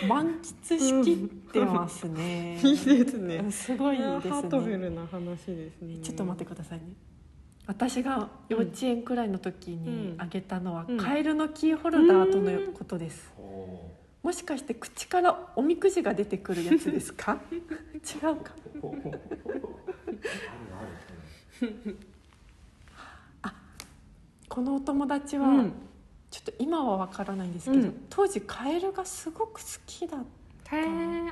[0.07, 2.59] 満喫しきってますね。
[2.63, 4.77] いいですねすごいですハートフね。
[4.77, 6.85] ルな話ですねちょっと待ってくださいね。
[7.67, 13.31] 私が幼稚園くらいの時にうんあげたのは、うんカエルのキーホルダーとのことです。
[13.37, 13.91] お
[14.23, 17.39] もしかして口からおみくじが出てくるやつですか？
[17.51, 17.57] 違
[18.31, 18.53] うか。
[18.81, 18.87] ー
[21.61, 21.71] ある
[23.41, 23.53] ある
[24.49, 25.73] このお友達は、うん
[26.31, 28.05] ちょっと今はわからないんですけど、うん。
[28.09, 30.21] 当時カエルがすごく好きだっ
[30.71, 30.81] へえ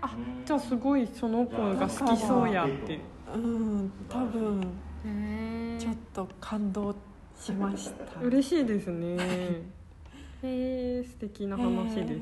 [0.02, 0.46] あうん。
[0.46, 3.00] じゃあすごいその子が好きそうやって。
[3.34, 3.92] うん。
[4.10, 4.62] 多分
[5.06, 6.94] へちょっと感動
[7.40, 8.20] しました。
[8.22, 9.16] 嬉しいですね。
[10.44, 12.22] へえ素敵な話です。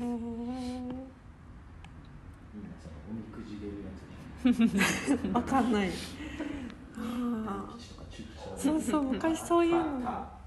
[5.32, 5.88] わかんない。
[5.88, 5.90] あ
[6.96, 7.76] あ、
[8.56, 10.08] そうそう昔そういうの。
[10.08, 10.38] あ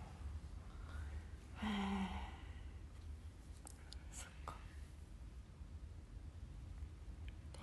[4.12, 4.56] そっか。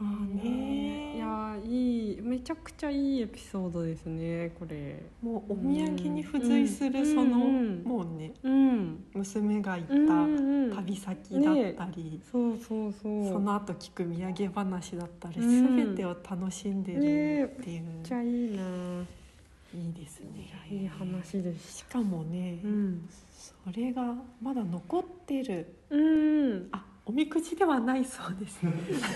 [0.00, 5.02] ああねいやいいめちゃくちゃいいエピソードですねこれ。
[5.20, 7.82] もうお土産に付随するうんその、うん。
[7.82, 9.04] もうねうん。
[9.14, 10.70] 娘が行うんったうん。
[10.76, 13.28] 旅先だったり、そうそうそう。
[13.28, 15.76] その後聞く土産話だったり、うん。
[15.76, 16.98] 全てを楽しんでる
[17.60, 18.62] っていう、めっちゃいいな。
[19.74, 20.48] いいですね。
[20.70, 21.78] いい話です。
[21.78, 23.08] しかもね、うん。
[23.32, 25.74] それがまだ残ってる。
[25.90, 26.68] うん。
[26.72, 28.60] あ、おみくじではないそうです。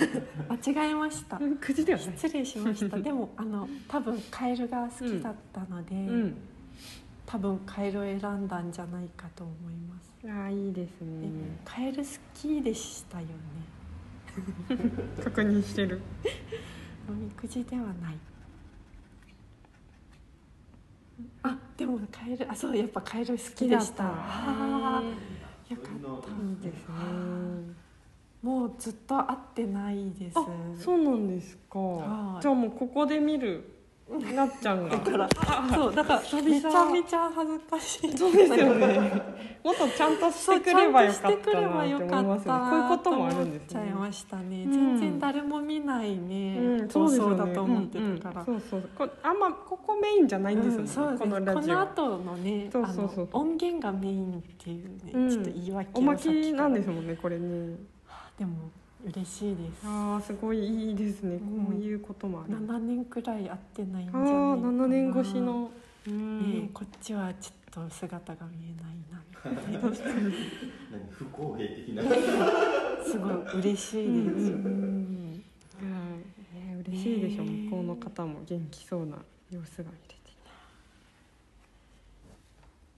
[0.49, 1.39] 間違えました。
[1.61, 2.97] くじでは失礼しました。
[2.99, 6.37] でもあの多分カエルが好きだったので、うん。
[7.27, 13.33] 多分カエルを選んだんじゃないかと思います、あいいですでねカエル好きでしたよね。
[15.23, 16.01] 確認してる。
[17.09, 18.19] おみくじではない。
[21.43, 24.05] あでもカエルあそうやっぱカエル好きでした。
[24.05, 26.67] よかった。
[26.67, 27.82] ですね
[28.43, 30.39] もうずっと会ってないです。
[30.39, 31.79] あそうなんですか。
[31.79, 32.43] はい。
[32.43, 33.65] じゃあもうここで見る
[34.35, 34.97] なっちゃんが。
[34.97, 35.29] だから
[35.73, 36.43] そうだから々。
[36.43, 38.19] めちゃめちゃ恥ずかしい。
[38.19, 39.23] そうですよね。
[39.63, 42.71] もっとちゃんとしてくればよかったなって思いますよね。
[42.71, 48.91] こういうこともあるんですちゃいねましたね、うん全然誰も見ないね、そうですよだと思ってたから、そうそう。
[48.99, 51.75] こあんまここメインじゃないんですよね、このラジオ。
[51.75, 53.29] この後のねそうそうそう。
[53.33, 55.31] あの音源がメインっていうね、うん。
[55.31, 57.77] ちょっと言い訳をおまけなんですもんねこれね
[58.39, 58.71] でも
[59.05, 59.87] 嬉しいです。
[59.87, 61.67] ああすごいいいですね、うん。
[61.67, 62.55] こういうこともある。
[62.55, 64.85] 7年くらい会ってないんじゃああないかな。
[64.85, 65.71] 7年越しの、
[66.07, 66.63] うん。
[66.63, 72.03] ねこっちはちょっと姿が見えないな何不公平的な。
[73.05, 75.43] すごい嬉しいです、うん
[75.81, 75.87] は
[76.55, 76.57] い。
[76.57, 77.43] ね嬉しいでしょ。
[77.43, 79.17] う、ね向こうの方も元気そうな
[79.51, 80.23] 様子が見れて。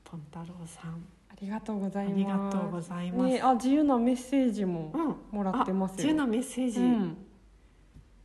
[0.04, 1.02] ポン太郎さん
[1.34, 2.14] ありがとうございます。
[2.14, 3.32] ありがとうございます。
[3.32, 5.16] ねあ自由なメッセージもうん。
[5.36, 7.16] もらってますよ、あ自由なメッセージ、うん。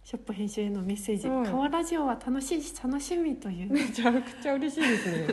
[0.04, 1.44] ショップ編集へのメッセージ「うん。
[1.44, 3.72] 川ラジオは楽しいし楽しみ」という。
[3.72, 5.28] めちゃくちゃ嬉しいですね。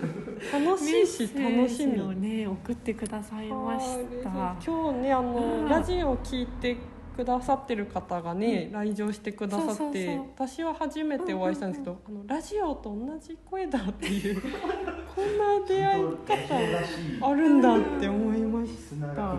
[0.64, 2.00] 楽しいし楽しみ。
[2.00, 4.56] をね送ってくださいました。
[4.64, 5.68] 今日ねあの、うん。
[5.68, 6.76] ラジオを聞いて
[7.16, 14.40] くださってる方がね、来場してくださって私は初めてお会いしたんですけど、あのラジオと同じ声だっていう
[15.16, 18.72] こんな出会い方あるんだって思いまし
[19.14, 19.34] た。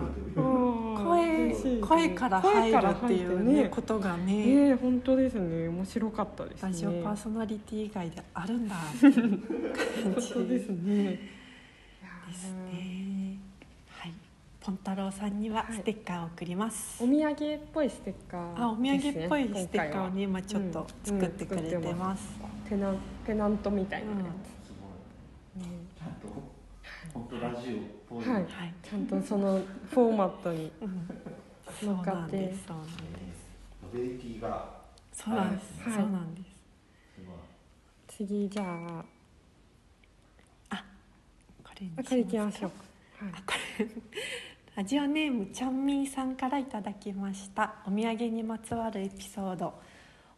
[1.04, 4.70] 声声から入るっていう声ねからことがね。
[4.70, 5.68] ね本当ですね。
[5.68, 6.68] 面白かったですね。
[6.68, 9.14] ラジオパーソナリティ以外であるんだっていう
[9.72, 10.34] 感じ。
[10.34, 11.38] 本当ですね。
[12.28, 12.60] ですね。
[12.64, 13.17] はい
[14.68, 17.34] ポン太郎さんにはステッカーを送ります、お土産っ
[17.72, 22.28] ぽいステッカー、あお土産っぽいステッカーをね今今ちょっと作ってくれてます,、
[22.68, 24.16] ペナンペナントみたいなや
[25.56, 26.12] つ、ねちゃん。
[26.20, 26.28] と
[27.14, 27.62] 本当ラはい。
[28.34, 28.46] はい、
[28.82, 29.58] ちゃんとその
[29.90, 30.70] フォーマットに
[31.82, 32.36] 乗っかなんって。
[32.36, 32.92] ですそうなんで
[35.14, 35.22] す。
[35.24, 35.94] そうなんです、はい。
[35.94, 38.16] そうなんです。
[38.18, 38.64] 次じゃ
[40.70, 40.84] あ。
[41.64, 42.70] これにあこれいきますしょう。
[42.70, 42.76] か。
[43.24, 43.32] はい。
[43.34, 43.86] あこれ
[44.78, 47.74] ラジオネームちゃんみーさんからいただきました。
[47.84, 49.74] お土産にまつわるエピソード。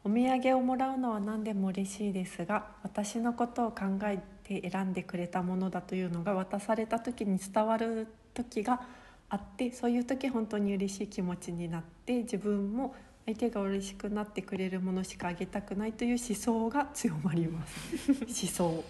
[0.03, 8.81] お土産をもらうのは何でも嬉しいですが私のことを考えて選んでくれたものだというのが渡された時に伝わる時が
[9.29, 12.95] あってそういう時本当に嬉しい気持ちになって自分も
[13.27, 18.11] 相手が嬉しくなってくれるものしかあげたくないという思想が強まります。
[18.25, 18.85] 思想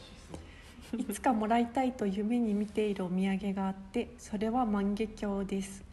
[0.98, 5.84] いつかもらいたいと夢に見ているお土産があってそれは万華鏡です。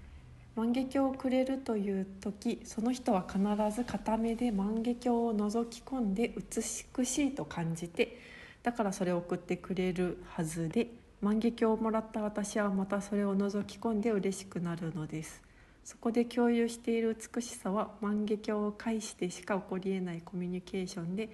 [0.55, 3.39] 万華鏡をくれるという時その人は必
[3.75, 8.17] ず片目で万華鏡を覗き込んで美しいと感じて
[8.63, 10.87] だからそれを送ってくれるはずで
[11.21, 15.43] 万華鏡をもらった私はまたそれを覗き込んで嬉しくなるのです。
[15.83, 21.29] そこで共有している美しさは万華鏡を介してしか起こりえないコミュニケーションで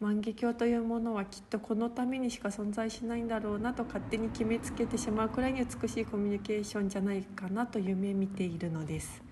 [0.00, 9.22] 万華鏡というものはきっとこのためにしか存在しないんだろうなと勝手に決めつけてしまうくらいに美しいコミュニケーションじゃないかなと夢見ているのです。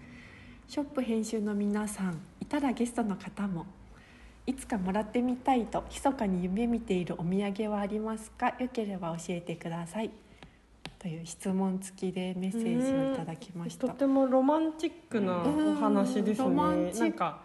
[0.69, 3.64] ショップ編集の皆さんいたらゲストの方も
[4.45, 8.55] いつかもらってみたいと密かに夢見ているお土産はありますか？
[8.59, 10.11] よければ教えてください。
[10.99, 13.86] という質問付きでメッセージをいただきました。
[13.86, 17.03] とてもロマンチックなお話ですうんロマンねチック。
[17.03, 17.40] なんか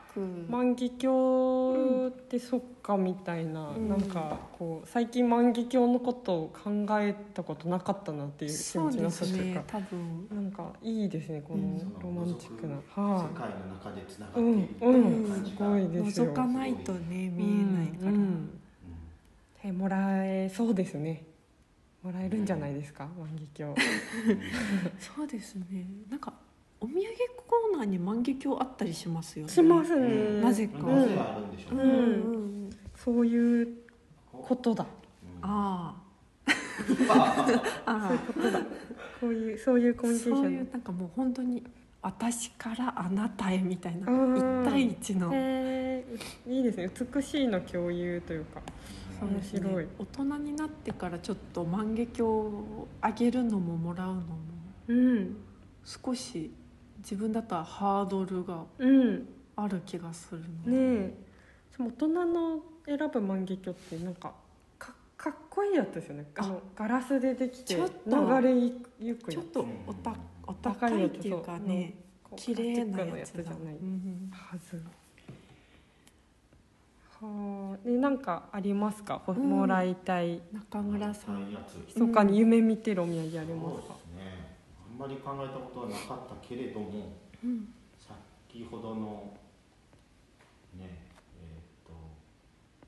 [0.49, 3.89] 万華鏡ってそっかみたいな、うん。
[3.89, 9.59] なんかこう最近万華鏡のことを考えたことなかったなっていう気そう持ちのですさというか。
[9.59, 10.27] ね多分。
[10.31, 11.99] なんかいいですねこのうん。
[11.99, 15.25] ロマンチックな、世は界の中でつながい、うんっているってうん、い。
[15.25, 16.25] う感じがすごいですよ。
[16.25, 18.17] 覗かないとね見えないから、うん。
[18.17, 18.59] うん。
[19.63, 21.23] えもらえそうですね
[22.03, 23.07] もらえるんじゃないですか？
[23.17, 23.75] 万華鏡。
[24.99, 25.87] そうですね。
[26.09, 26.33] なんか
[26.79, 27.01] お土産
[27.47, 29.51] コーナーに万華鏡あったりしますよね。
[29.51, 30.41] しますね、うん。
[30.41, 30.79] なぜか。
[30.79, 30.85] うん。
[30.87, 31.89] なぜあるんでしょうね、うん。
[31.89, 32.03] うんうん。
[32.35, 32.39] う
[32.69, 33.67] んそういう
[34.31, 34.85] ことだ。
[39.19, 40.41] こういうそういうコミュニケーション。
[40.43, 41.63] そういうなんかもう本当に
[42.01, 44.11] 私からあなたへみたいな。
[44.11, 44.37] うん。
[44.37, 45.27] 一対一の。
[46.47, 46.89] いいですね。
[47.15, 48.61] 美しいの共有というか
[49.21, 49.87] 面白い。
[49.99, 54.21] 大人になってからちょっと万華鏡をあげるのももらうのも
[54.87, 55.37] うん。
[55.83, 56.51] 少し
[56.99, 59.27] 自分だったらハードルがうん。
[59.55, 61.13] ある気がするのねえ。
[61.77, 64.33] でも大人の選ぶ万華鏡ってなんか
[64.79, 66.25] かかっこいいやつですよね。
[66.37, 69.31] あのガラスでできてちょっと流れゆくやつ。
[69.33, 70.15] ちょっとおた
[70.47, 71.93] お高高いっていうかね
[72.35, 74.29] 綺麗なプラスチックのやつだじゃないうん。
[74.31, 74.81] はず
[77.23, 79.49] はあでなんかありますか、ほうん。
[79.49, 80.41] もらいたい。
[80.51, 81.51] 中村さん。
[81.51, 81.75] やつ。
[81.99, 84.57] 密かに夢見てるお土産ありますか、ですね。
[84.91, 87.13] あんまり考えたことはなかったけれども
[87.43, 87.73] うん。
[87.97, 89.33] 先ほどの
[90.77, 91.07] ね
[91.41, 91.93] えー、と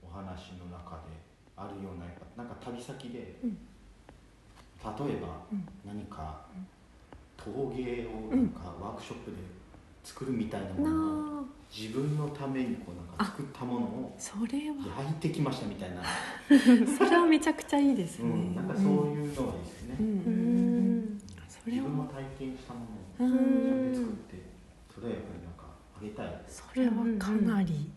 [0.03, 1.13] お話の中で
[1.55, 3.51] あるようななんか旅先で、うん。
[3.51, 5.65] 例えばうん。
[5.85, 6.45] 何か
[7.37, 9.37] 陶芸をなんかワークショップで
[10.05, 10.91] 作るみたいなもの
[11.39, 14.75] をな自分のためにこうなんか作ったものをあそれは。
[15.03, 16.01] 焼いてきましたみたいな、
[16.97, 20.05] それはめちゃくちゃいいですね、うん、なんかそういうのがいいですね、うん。
[20.05, 21.21] うん。
[21.65, 22.79] 自分もは体験したも
[23.19, 24.41] のをう自ん分で作って
[24.93, 25.63] それはやっぱりなんか
[25.97, 27.91] あげたい、それはかなり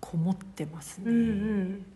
[0.00, 1.22] こもってますね、うんう
[1.64, 1.86] ん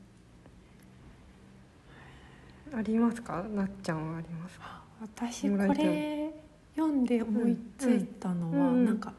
[2.74, 3.42] ありますか？
[3.54, 4.82] なっちゃんはありますか？
[5.02, 6.32] 私これ
[6.76, 9.12] 読んで思いついたのは、うんうんなんか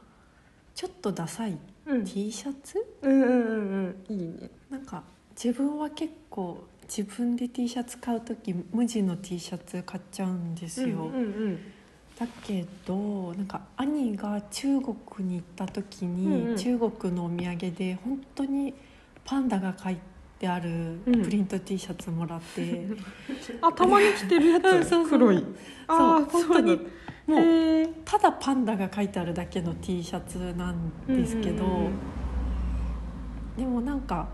[0.76, 2.04] ちょっとダサいうん。
[2.04, 2.84] T シャツ？
[3.04, 4.16] うんうんうんうん。
[4.16, 4.50] いいね。
[4.72, 5.04] なんか
[5.36, 11.60] 自分は結構自分で T シャツ買う時無地の T シャツ買っちゃうんですよ、うんうん
[12.18, 14.96] だけどなんか兄が中国
[15.28, 16.58] に行った時に、うんうん。
[16.58, 18.74] 中国のお土産で本当に
[19.26, 19.98] パンダが描い
[20.40, 21.24] てあるうん。
[21.24, 22.98] プリント T シャツもらって、う ん
[23.62, 24.64] あたまに着てるやつ。
[24.74, 25.10] うんそうそう。
[25.10, 25.44] 黒い。
[25.88, 26.80] あーそう本当に
[27.28, 31.90] もうただパンダが描いてあるだけの T シャツなんですけど、
[33.58, 34.28] でもなんか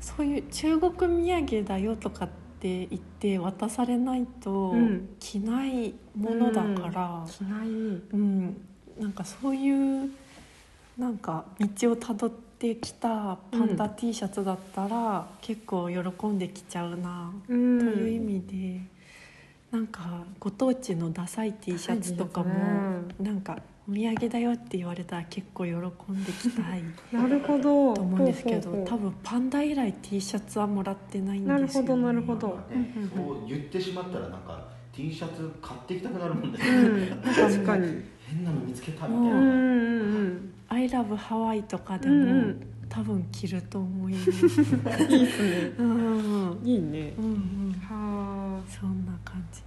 [0.00, 2.28] そういう中国土産だよとかっ
[2.60, 5.08] て言って渡されないとうん。
[5.18, 7.68] 着ないものだから、着ない。
[7.68, 8.56] うん。
[8.98, 10.10] なんかそういう
[10.96, 17.78] なんか道をたどってきたパンダうん T シャツだったら、結構喜んできちゃうな、うん。
[17.78, 18.80] という意味で
[19.70, 23.58] なんかご当地のダサい T シャツとかも、ダサいですなんか
[23.88, 27.94] お土産だよって言われたら結構喜んできたい なるほど。
[27.94, 28.98] と思うんですけどほうほうほう。
[28.98, 32.48] 多分パンダ以来 T シャツはもらってないんですよ、ね、なるほどなるほど。
[32.70, 32.94] ね。
[33.14, 38.02] そう言ってしまったらなんか T シャツ買ってきたくなるもんね、うん確かに。
[38.28, 44.30] 変なの見つけたみたいな、うんうんうん「アイラブハワイとかでも、うんうん多分着ると思います。
[44.30, 45.72] いいっすね。
[45.78, 46.50] うん。
[46.50, 47.14] うんいいね。
[47.18, 49.62] うんうんはそんな感じ。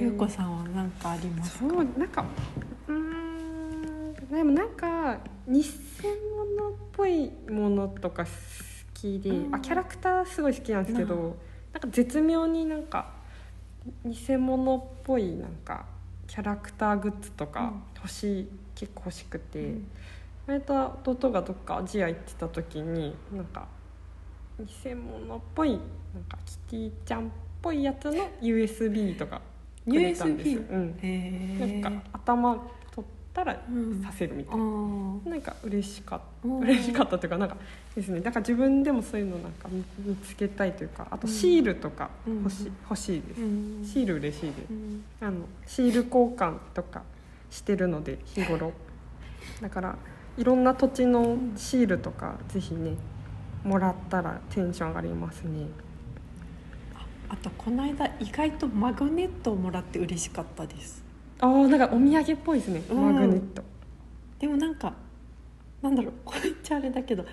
[0.00, 1.68] ゆうこさんは何かありますか？
[1.68, 2.24] そうなんか
[2.86, 4.14] うーん。
[4.30, 5.62] でもなんか偽
[6.58, 8.30] 物っぽいものとか好
[8.94, 9.54] きで、うん。
[9.54, 11.22] あキャラクターすごい好きなんですけど、うん。
[11.72, 13.12] なんか絶妙になんか
[14.04, 15.86] 偽物っぽいなんか
[16.26, 19.74] キャラクターグッズとかうん欲しい、結構欲しくて、
[20.48, 23.68] 前と弟がどっかアジア行ってた時になんか
[24.58, 25.78] 偽物っぽいなん
[26.24, 27.30] かキティちゃんっ
[27.60, 29.42] ぽいやつの USB とか
[29.86, 30.76] くれたんです USB う
[31.76, 31.82] ん。
[31.82, 32.54] なんか頭
[32.94, 34.02] 取ったらうん。
[34.02, 35.28] させるみたあいな、ー。
[35.28, 37.56] なんか嬉しかっうん嬉しかったというかなんか
[37.94, 43.84] ですねだから自分でもそういうのなんか見見つけたいというかあとシールとか欲し,、うん欲しいです、うん。
[43.84, 44.70] シール嬉しいです。
[44.70, 45.04] うん。
[45.20, 47.02] あのシール交換とか
[47.50, 48.72] してるので日頃。
[49.60, 49.98] だから
[50.38, 52.92] いろんな土地のシールとかぜひね
[53.64, 55.66] もらったらテンション上がりますね。
[57.28, 61.04] あとこの間意外とマグネットをもらって嬉しかったです。
[61.40, 63.14] あーなんかお土産っぽいですね、うん。
[63.14, 63.62] マグネット。
[64.38, 64.94] でもなんか
[65.82, 67.24] なんだろう これ言っちゃあれだけど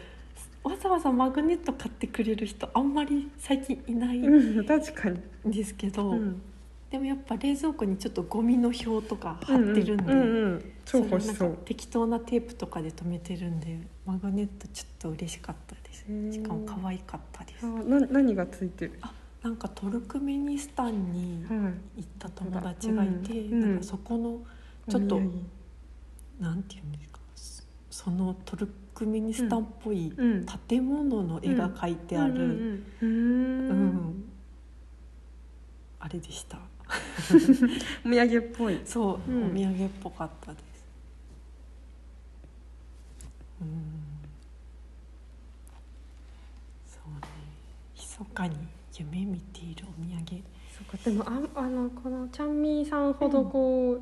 [0.64, 4.22] わざわざマグネット買ってくれる人あんまり最近いない
[4.66, 6.42] 確かに、ですけど、うん、
[6.96, 10.28] でもやっぱ冷蔵庫にちょっとゴミの表とか貼ってるんで、うんうん。
[10.54, 11.58] うん超欲しそう。
[11.66, 16.06] 適当なテープとかで留めてるんでマグネットちょっと嬉しかったです。
[16.32, 17.66] しかも可愛かったです。
[17.66, 18.94] な何がついてる？
[19.02, 19.12] あ
[19.44, 22.02] なんかトルクメニスタンにはい。
[22.02, 23.54] 行った友達がいて、うん。
[23.56, 23.60] うん。
[23.72, 24.40] なんかそこの
[24.88, 25.32] ちょっとお土産。
[26.40, 27.20] なんていうんですか？
[27.90, 30.46] そのトルクメニスタンっぽいうん。
[30.70, 32.48] 建物の絵が描いてある、うんうん
[33.02, 33.10] うん。
[33.10, 33.10] う
[33.72, 34.24] うんん。
[36.00, 36.60] あれでした
[38.06, 38.80] お土産っぽい。
[38.86, 39.52] そう、うん。
[39.52, 40.64] お土産っぽかったです。
[43.62, 43.68] うん。
[46.86, 47.28] そうね。
[47.96, 48.56] 密かに
[48.98, 50.44] 夢見ているお土産。
[50.72, 50.98] そうか。
[51.04, 54.02] でもあんあのこのちゃんみーさんほどこう、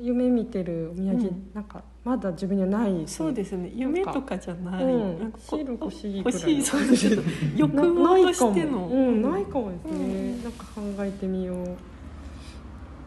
[0.00, 1.50] 夢見てるお土産、うん。
[1.54, 3.72] なんかまだ自分にはないそうですね。
[3.74, 5.18] 夢とかじゃない、うん。
[5.18, 7.18] なんかこシール欲しい欲しいそうです。
[7.56, 8.86] 欲な望としての。
[8.86, 10.42] うん、ないかもですね、うん。
[10.44, 11.76] なんか考えてみよう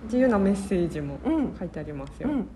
[0.03, 1.55] 自由なメッセージもうん。
[1.57, 2.47] 書いてありますよ、うん。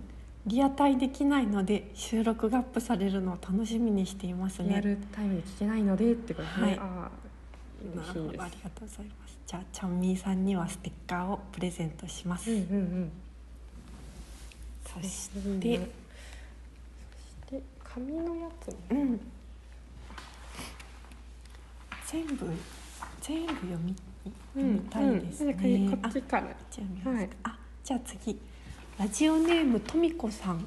[0.46, 4.70] リアタイできないので収録がアップされるのを楽しみにしていますね。
[4.70, 6.80] リアルタイムで聞けないのでってことね、はい。
[6.80, 7.10] あ
[7.96, 8.42] 嬉しいです。
[8.42, 9.38] ありがとうございます。
[9.46, 13.12] じゃあちゃんみーさんにはステッカーをプレゼントします、うんうんうん。
[14.86, 15.78] そして。
[15.78, 15.90] ね
[17.50, 18.78] そして紙のやつも。
[18.92, 19.20] うん。
[22.08, 22.50] 全部
[23.22, 23.94] 全部読み
[24.54, 27.30] 読みたいですね、うんこあっちからじゃあはい。
[27.44, 28.40] あじゃあ次。
[29.00, 30.66] ラジオネームとみこさん。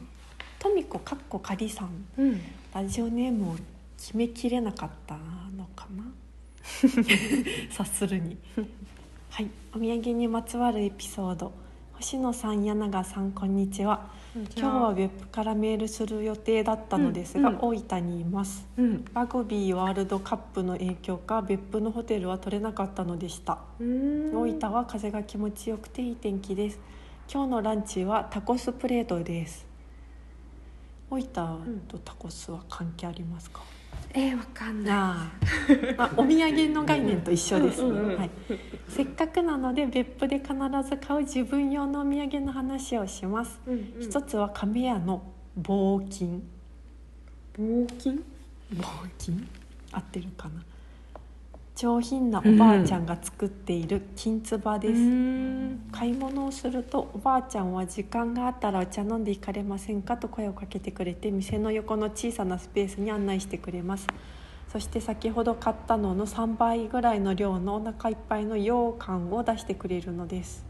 [0.58, 2.04] とみこかっこかりさん。
[2.16, 2.40] うん。
[2.72, 3.56] ラジオネームを
[3.98, 5.16] 決めきれなかった
[5.56, 6.04] のかな？
[7.70, 8.36] 察するに。
[9.30, 9.50] はい。
[9.74, 11.52] お土産にまつわるエピソード。
[11.94, 17.60] 星野さん柳川さんこんにちは今日はウェブからメールする予定だったのですが、うんうん。
[17.60, 18.66] 大分にいます。
[18.76, 19.04] うん。
[19.12, 23.58] ラグビーワールドカップの影響か別府のホテルは取れなかったのでした。
[23.80, 24.34] うん。
[24.34, 26.78] 大分は風が気持ちよくていい天気です。
[27.32, 29.64] 今日のランチはタコスプレートです
[31.08, 33.60] 大分とタコスは関係ありますか、
[34.12, 34.94] えー、わかんない。
[35.96, 37.82] まあお土産の概念と一緒です。
[37.82, 38.30] はい、
[38.88, 40.52] せっかくなので別府で必
[40.88, 44.02] ず買う自分用のお土産の話をします、うんうん。
[44.02, 45.22] 一つは亀屋の
[45.56, 46.42] 棒金。
[47.56, 48.24] 棒金？
[48.74, 48.84] 棒
[49.18, 49.48] 金？
[49.92, 50.62] 合ってるかな？
[51.80, 55.88] 上品なおばあちゃんが作っている金つばです、ん。
[55.90, 64.06] 買い物をするとおばあちゃんは時間があったらお茶飲んで行かれませんかと声をかけてくれて店の横の小さなスペースに案内してくれます。
[64.70, 70.66] そして先ほど買ったのの3倍ぐらいの量のお腹いっぱいの羊羹を出してくれるのです。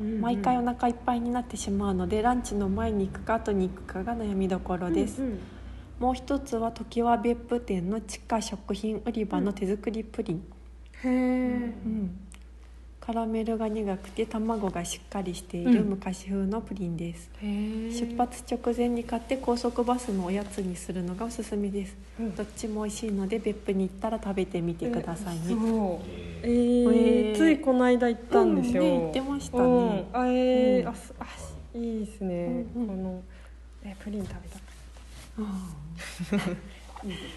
[0.00, 5.38] 毎回お腹いっぱいになってしまうのでランチの前に行くか後に行くかが悩みどころです、うんうん
[5.98, 10.36] もう一つは常盤別府店の地下食品売り場の手作りプリン、
[11.04, 11.08] へえ
[11.84, 12.10] うん。
[13.00, 15.90] カラメルが苦くて卵がしっかりしているうん。
[15.90, 21.96] 昔風のプリンです、へえ出発直前に買って高速バスのおやつにするのがおすすめです。
[22.18, 22.34] うん。
[22.34, 25.56] どっちも美味しいので別府に行ったら食べてみてくださいね、そう。
[26.42, 27.32] ええーーえ。
[27.32, 29.64] ーついこの間行ったんですよ、うんね行ってましたね。
[30.12, 30.20] うん。
[30.20, 30.88] あえーうん。
[30.88, 31.26] あすあ
[31.74, 32.86] いいですね、うんうん。
[32.88, 33.22] この
[33.84, 34.58] えプリン食べた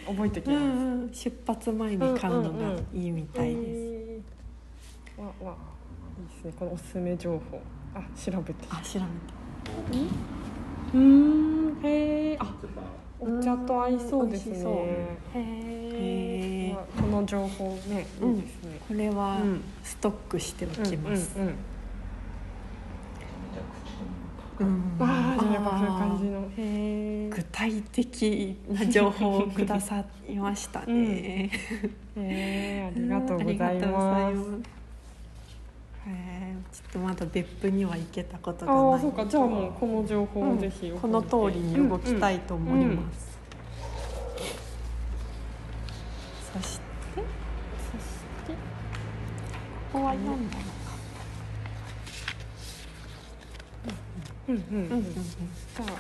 [0.08, 1.02] 覚えてきます、うん。
[1.04, 1.14] うん。
[1.14, 5.58] 出発前に買うのがいいみたいです、えーわわ
[6.18, 7.62] いいですねこのおすすめ情報
[7.94, 10.00] あ調べてあ調べて
[10.94, 11.78] うん。
[11.84, 12.56] へえあ
[13.20, 15.38] お茶と合いそうですねへ
[16.72, 19.44] えこの情報ねいいですね、これは
[19.84, 21.44] ストックしておきます、うん。
[21.44, 21.48] うん。
[21.48, 21.56] うん
[24.62, 26.40] ああじゃあやっぱそういう感じの。
[27.30, 31.50] 具体的な情報をくださいましたね、
[32.18, 34.64] うん、 え、ありがとうございます、うん
[36.08, 43.40] えー、ちょっとまだ別府には行けたことがないあそうかじゃあもうこの情報をぜひ、うん、この通りに動きたいと思います、
[46.54, 46.84] うんうん、そして
[47.16, 47.24] そし
[48.48, 48.54] て
[49.94, 50.58] ここは何だ
[54.52, 54.98] ん、うんうん。
[54.98, 55.92] うんじゃあ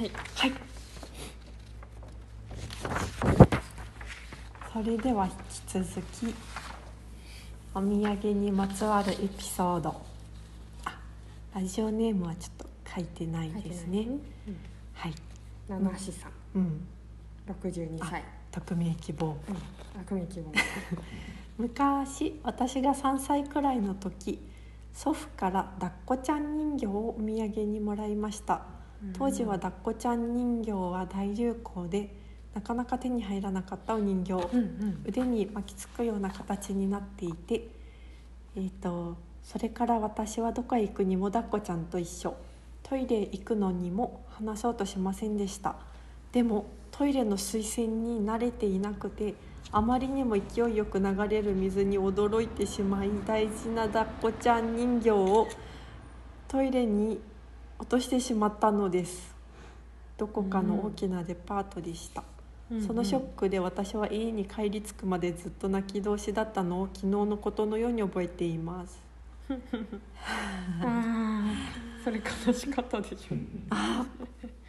[0.00, 0.10] はい。
[0.34, 0.52] はい。
[4.72, 5.32] それでは引
[5.82, 6.34] き続き
[7.74, 10.00] お土産にまつわるエピソード。
[10.84, 10.98] あ
[11.54, 14.06] ラジオネームはちょっと書いてないですね。
[14.94, 15.14] はい。
[15.68, 16.32] 七志さん。
[16.54, 16.86] うん。
[17.46, 18.24] 六十二歳。
[18.52, 19.36] 匿名希望。
[19.48, 19.56] うん。
[20.00, 20.52] 悪夢希望。
[21.58, 24.40] 昔私が3歳くらいの時
[24.92, 28.62] 祖父から抱っこちゃん人形をお土産にもらいました。
[29.14, 32.14] 当時は抱っこちゃん人形は大流行で
[32.54, 35.02] なかなか手に入らなかったお人形、うんうん。
[35.06, 37.68] 腕に巻きつくような形になっていて
[38.56, 42.36] えー、とそれから私はどこへ行くにも抱っこちゃんと一緒。
[42.82, 45.76] トイレ行くのにも話そうとしませんでした。
[46.32, 46.66] でも
[47.00, 49.32] トイレの水栓に慣れていなくて
[49.72, 55.48] あまりにも勢いよく流れる水に驚いてしまい大事な抱っこちゃん人形を
[56.46, 57.18] トイレに
[57.78, 59.34] 落としてしまったのです。
[60.18, 62.22] どこかの大きなデパートでした、
[62.86, 69.00] そのショックで私は家に帰り着くまでずっと泣き通しだったのを昨日のことのように覚えています。
[72.04, 73.36] それ悲しかったでしょ。
[73.70, 74.04] あ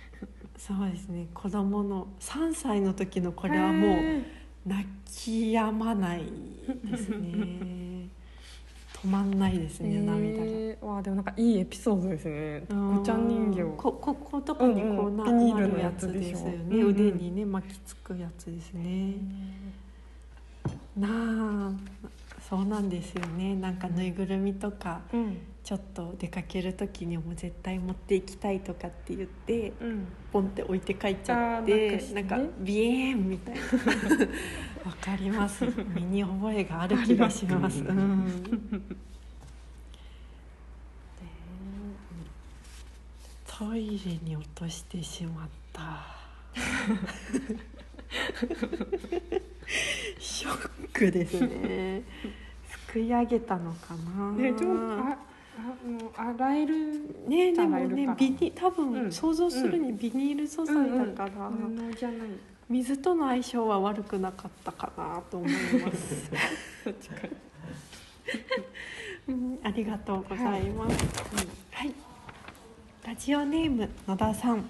[0.68, 1.26] そうですね。
[1.34, 4.22] 子供の3歳の時のこれはもうへ
[4.64, 6.22] 泣き止まない
[6.86, 8.08] ですね。
[9.02, 9.88] 止まんないですー。
[9.88, 10.46] ね涙が。
[10.46, 12.64] えーわあでもなんかいいエピソードですね。
[12.70, 13.64] うんごちゃん人形。
[13.76, 16.90] ここことかにこうな,、うんうんビニールなるやつですよね、うんうん。
[16.90, 19.16] 腕にね巻きつくやつですね、
[20.96, 21.72] なあ。
[22.40, 23.56] そうなんですよね。
[23.56, 30.08] なんかぬいぐるみとかうんちょっと出かける時にも絶対持っていきたいとかって言ってうん。
[30.32, 32.24] ポンって置いて帰っちゃってなくしてね。
[32.24, 33.62] なんかビエーンみたいな。
[33.62, 33.68] わ
[35.00, 35.66] かります。
[35.96, 37.84] 身に覚えがある気がします。
[43.46, 46.04] トイレに落としてしまった。
[50.20, 52.04] ショックですね。
[52.70, 54.32] すくい上げたのかな。
[54.34, 55.18] ねでもああ
[55.62, 56.76] もう洗える
[57.28, 62.28] ねでもねビニ多う分ん想像するにビニール素材だから、布じゃない
[62.70, 66.32] 水との相性は悪くなかったかなと思います。
[69.28, 71.06] うん、ありがとうございます。
[71.72, 71.94] はい、
[73.06, 74.64] ラジオネーム野田さん。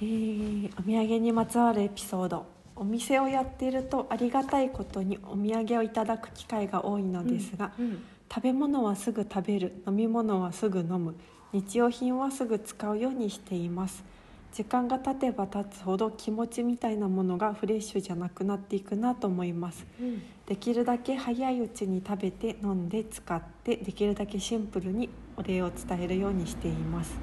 [0.00, 2.46] えー、お土産にまつわるエピソード。
[2.74, 9.82] お店をやっているとありがたいことにお土産をいただく機会が多いのですが、うん食べ物はすぐ食べる。
[9.86, 11.14] 飲み物はすぐ飲む。
[11.52, 14.04] 日用品はすぐ使うようにしています。
[14.52, 19.86] 時間が経てば経つほど気持ちみたいなものがフレッシュじゃなくなっていくなと思います。
[20.00, 20.22] うん。
[20.46, 27.18] できるだけ早いうちに食べて飲んで使ってできるだけシンプルにお礼を伝えるようにしています。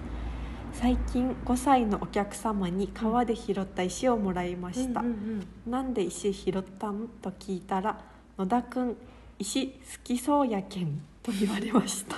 [0.74, 5.72] 最近5歳のお客様に川で拾った石をもらいました、うんうん。
[5.72, 7.08] なんで石拾ったん？
[7.22, 8.02] と聞いたら
[8.38, 8.98] 「野田くん
[9.40, 9.74] 石好
[10.04, 12.18] きそうやけん」と言われました。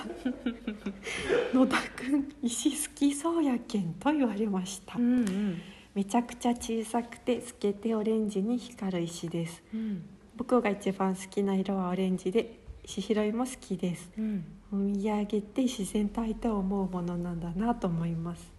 [1.54, 4.98] 野田くん石好きそうやけんと言われました。
[4.98, 5.58] うんうん。
[5.94, 9.62] めちゃくちゃ小さくて透けてオレンジに光る石です。
[9.72, 10.02] うん。
[10.36, 14.10] 僕が一番好きな色はオレンジで石拾いも好きです。
[14.18, 14.44] うん。
[14.70, 18.52] お土産って自然と相手を思うものなんだなと思います。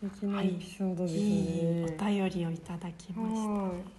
[0.00, 1.80] 素敵なエピソードですね、い。
[1.80, 3.95] いお便りをいただきました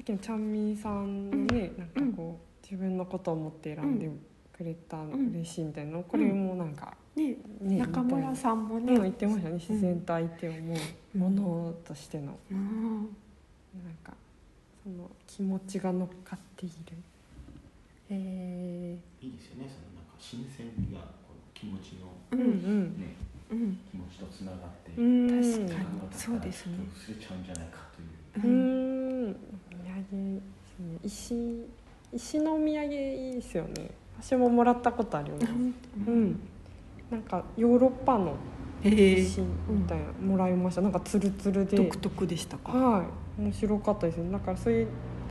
[0.00, 4.10] っきのちゃんみーさんのね、なんかこう自分のことを思って選んで
[4.52, 5.16] くれたの。
[5.16, 5.30] ん。
[5.30, 9.54] 嬉しいみたいなのこれもなんか、ねね中村さんもね、うん言ってましたね。
[9.54, 10.74] 自然と相手を思
[11.14, 11.18] う。
[11.18, 13.08] ものとしての、うん
[13.84, 14.12] なんか
[14.82, 16.74] その気持ちが乗っかっている。
[18.08, 19.68] えいいですよね。
[19.68, 23.00] そのなんか新鮮がこの気持ちのー、うんうん。
[23.00, 23.14] ね
[23.50, 23.78] うん。
[23.90, 25.28] 気持ちとつながってうん。
[25.28, 25.88] 確かに。
[26.12, 26.76] そうですね。
[26.76, 27.78] ちょっと薄れちゃうんじゃないか
[28.34, 28.46] という。
[28.46, 29.36] うーん
[29.88, 30.98] 産ですね。
[31.04, 31.66] 石
[32.12, 33.90] 石のお土産いいですよね。
[34.20, 35.46] 私ももらったことあります。
[35.46, 36.40] うん。
[37.10, 38.34] なんかヨーロッパの
[38.82, 40.80] 石みたいなもらいました。
[40.80, 41.76] なんかツルツルで。
[41.76, 42.72] 独特でしたか？
[42.72, 43.06] はい。
[43.40, 44.88] 面白かったですねだからそういう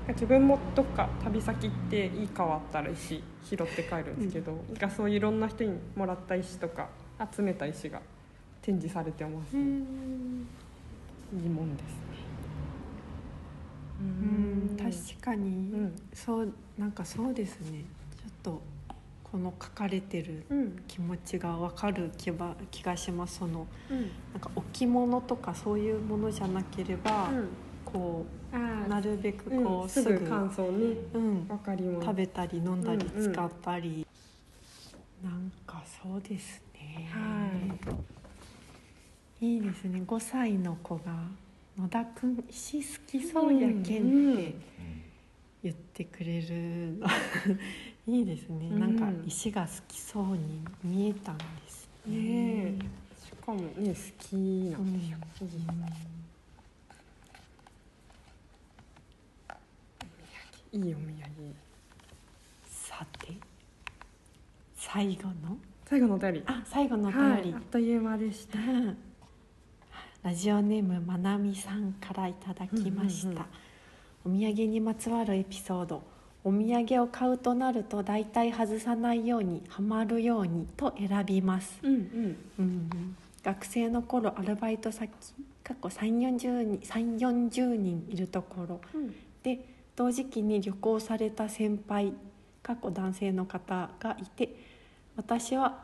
[0.08, 6.90] 自分もどっか旅先行っていい川あったら石拾って帰るんですけど、なんかそういういろんな人にもらった石とか
[7.32, 8.02] 集めた石が
[8.64, 10.48] 展示されてます、うん。
[11.40, 11.94] いいもんですね
[14.00, 14.78] うん。
[14.78, 17.84] 確かに、うんそうなんかそうですね。
[18.22, 18.62] ちょっと
[19.32, 23.38] この書かれてるうん気持ちがわかる気ば気がします。
[23.40, 24.02] そのうん。
[24.34, 27.32] なんか置物とかそういうものじゃなければ、
[27.86, 30.98] こあうなるべくうんこう、すすぐぐ乾燥ね。
[31.14, 32.06] うん、わかります。
[32.08, 33.34] 食べたり飲んだりうんうん。
[33.34, 34.06] 使ったり、
[35.24, 37.50] なんかそうですね、、は
[39.42, 39.58] い。
[39.58, 40.02] いですね。
[40.06, 41.14] 5歳の子が
[41.80, 44.56] 「野田くん石好きそうやけん」うんって
[45.64, 47.08] 言ってくれるの。
[48.08, 48.80] いいですね、うん。
[48.80, 52.18] なんか石が好きそうに見えたんですね。
[52.18, 52.80] ねえ。
[53.24, 55.18] しかもね好きなうんんですよ、
[60.72, 61.56] いいお土産。
[62.66, 63.34] さて
[64.76, 65.58] 最後の？
[65.86, 66.44] 最後のお便り。
[66.46, 68.60] あ最後のお便り、はいあっという間でした。
[68.60, 68.98] うん
[70.22, 73.46] ラジオネームまなみさんからいただきました、
[74.26, 76.02] お土産にまつわるエピソード。
[76.44, 81.98] お土産を買うとなると大体外さないようにハマるようにと選びます、うんうん。
[81.98, 85.12] うんうん、学生の頃アルバイト先
[85.64, 87.18] 過去3 4 0人3
[87.50, 88.82] 40人いるところ。
[88.94, 89.16] うん。
[89.44, 89.66] で
[89.96, 92.14] 同時期に旅行された先輩
[92.64, 94.56] 過去男性の方がいて
[95.16, 95.84] 私は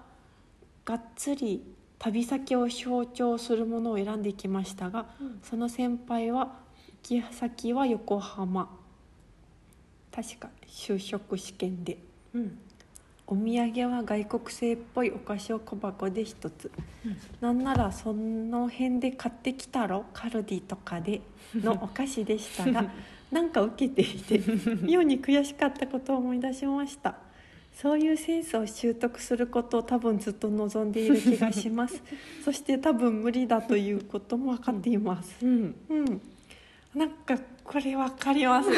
[0.85, 1.74] がっつり
[2.05, 5.39] 旅先を象徴するものを選んできましたがうん。
[5.41, 6.51] その先輩は
[7.03, 8.69] 行き先は横浜。
[10.13, 11.97] 確か就職試験で。
[12.35, 12.59] うん。
[13.25, 16.69] お土産は外国製っぽいお菓子を小箱で一つ、
[17.41, 20.05] なんならその辺で買ってきたろ？
[20.13, 21.21] カルディとかで
[21.55, 22.85] の お菓子でしたが
[23.31, 24.39] なんか受けていて
[24.83, 27.15] 妙に悔しかったことを思い出しました
[27.75, 32.01] そういうセンスを習得することを多分ずっと望んでいる気がします。
[32.43, 35.45] そして多分無理だということも分かっています。
[35.45, 35.75] うん。
[35.89, 36.21] うん、
[36.95, 38.69] なんかこれわかります。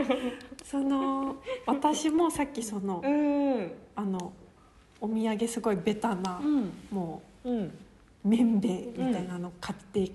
[0.64, 1.36] その
[1.66, 3.72] 私もさっきそのうん。
[3.94, 4.32] あの
[5.02, 6.72] お土産すごいベタな、うん。
[6.90, 7.64] もうん。
[7.64, 7.70] う
[8.24, 10.10] 麺べいみたいなの買って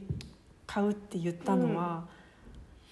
[0.65, 2.05] 買うって言ったのは、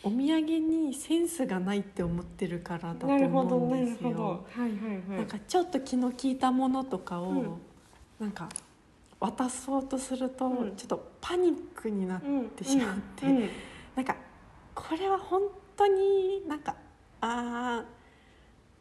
[0.05, 4.09] お土産にセンスがないって思ってるからだと思うんですよ。
[4.09, 4.23] ほど。
[4.23, 4.69] はいはい
[5.09, 5.17] はい。
[5.17, 7.61] なんかちょっと気の利いたものとかを、うん。
[8.19, 8.49] なんか
[9.19, 10.75] 渡そうとすると、うん。
[10.75, 13.49] ちょっとパニックになっうんてしまって、うん
[13.95, 14.15] なんか
[14.75, 15.41] これは本
[15.77, 16.75] 当になんか
[17.21, 17.83] あ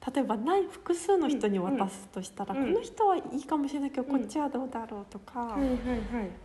[0.01, 4.19] ー例えばない複数の人に渡すとしたら、うんこの人はいいかもしれないけど、うん。
[4.19, 5.79] こっちはどうだろうとか、はいはいはい。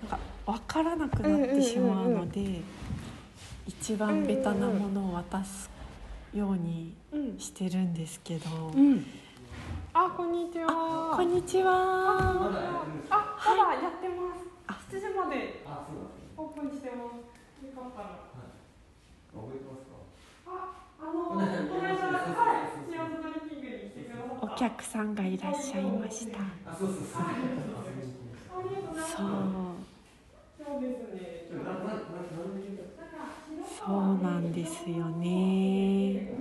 [0.01, 2.61] なんか分からなくなってしまうので、
[3.68, 5.70] 一番ベタなものを渡す
[6.34, 7.38] ようにうん。
[7.38, 9.05] してるんですけど、うん。
[9.93, 11.13] あこんにちは。
[11.15, 11.74] こんにちは。
[11.74, 14.47] あまだやってます。
[14.95, 15.63] 7時まで
[16.38, 17.65] オープンしてます。
[17.65, 18.07] よかったら。
[20.47, 21.53] ああのこの間は
[22.63, 22.72] い。
[22.89, 24.45] シアトルキングに来てくださった。
[24.45, 26.39] お客さんがいらっしゃいました。
[26.39, 27.03] ありがとうござい
[28.95, 29.11] ます。
[29.18, 29.76] そう。
[33.86, 36.34] そうなんですよね。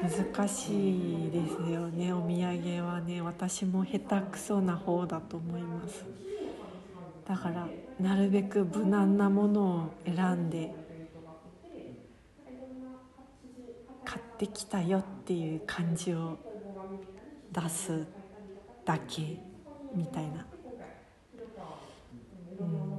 [0.00, 2.12] 難しいですよね。
[2.12, 6.04] お土産はね、私も下手くそな方だと思います。
[7.26, 7.68] だから
[8.00, 10.74] なるべく無難なものを選んで
[14.02, 16.38] 買ってきたよっていう感じを
[17.52, 18.06] 出す
[18.86, 19.47] だけ
[19.94, 20.46] みたいな。
[22.60, 22.98] うん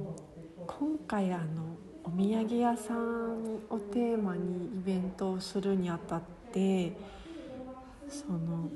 [0.66, 6.22] 今回あのお土産屋さんをテーマにイベントをするにあたっ
[6.52, 6.92] て
[8.08, 8.68] その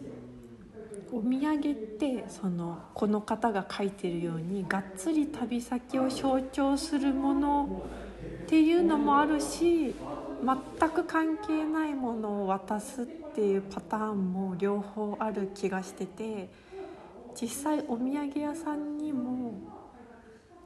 [1.13, 7.85] お土産ってそのこの方が書いてるようにがっつり旅先を象徴するもの
[8.45, 9.95] っていうのもあるし
[10.45, 16.51] 全く関係ないものを渡すっていうパターンも両方ある気がしてて
[17.41, 19.55] 実際お土産屋さんにも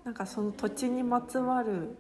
[0.04, 1.96] なんかその土地にまつわる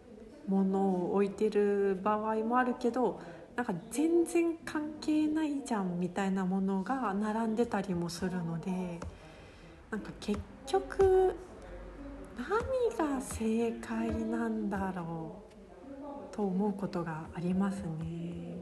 [0.46, 3.20] ものを置いてる場合もあるけど
[3.56, 9.00] なんか全然関係ないじゃんみたいなものが並んでたりもするので
[9.90, 11.34] なんか結局
[12.38, 15.42] 何が正解なんだろ
[16.32, 18.58] うと思うことがありますね。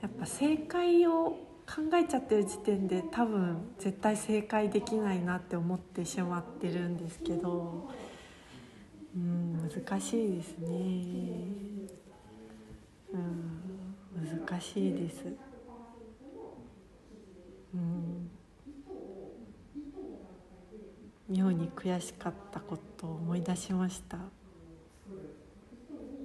[0.00, 1.36] やっぱ正解を
[1.68, 7.90] 考えちゃってる時点で多分絶対正解できないなって思ってしまってるんですけど
[9.14, 10.68] うん難しいですね。
[13.12, 13.58] うん
[14.48, 15.24] 難しいです。
[17.74, 18.30] うん。
[21.28, 24.16] 妙に悔しかったことを思い出しました。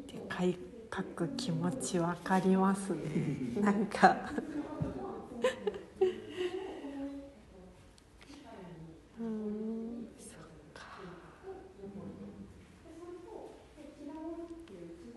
[0.08, 0.58] で買い
[0.96, 3.62] 書く気持ちわかりますね。
[3.62, 4.32] なんか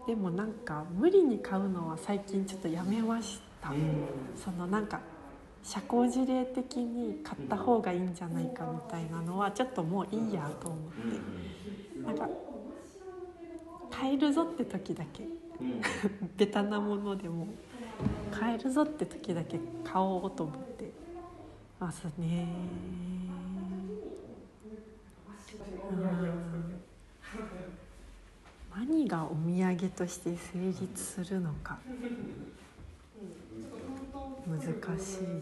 [0.07, 4.07] でもなんか無理に買うのは最近ちょっとやめました、うん。
[4.37, 5.01] そのなんか
[5.65, 12.01] 社交辞令的に買った方がいいんじゃないかみたいなのはちょっともういいやと思って。
[12.07, 12.29] なんか
[13.91, 15.25] 買えるぞって時だけ。
[15.25, 15.27] う
[15.65, 15.81] ん。
[16.39, 17.49] ベタなものでも
[18.31, 20.91] 買えるぞって時だけ買おうと思って
[21.81, 22.47] ますね。
[25.91, 26.81] うん。
[28.77, 31.79] 何がお土産として成立するのか。
[34.47, 34.73] 難しい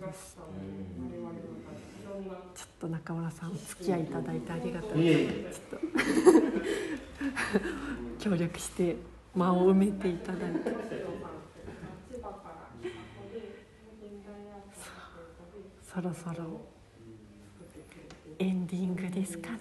[0.01, 0.37] です。
[2.55, 5.87] ちょっと中村さんお付き合いいただいてありがとうございますちょっと。
[8.31, 8.97] 協力して
[9.35, 10.71] 間を埋めていただいて
[15.95, 16.61] そろそろ
[18.41, 19.59] エンディングですかね。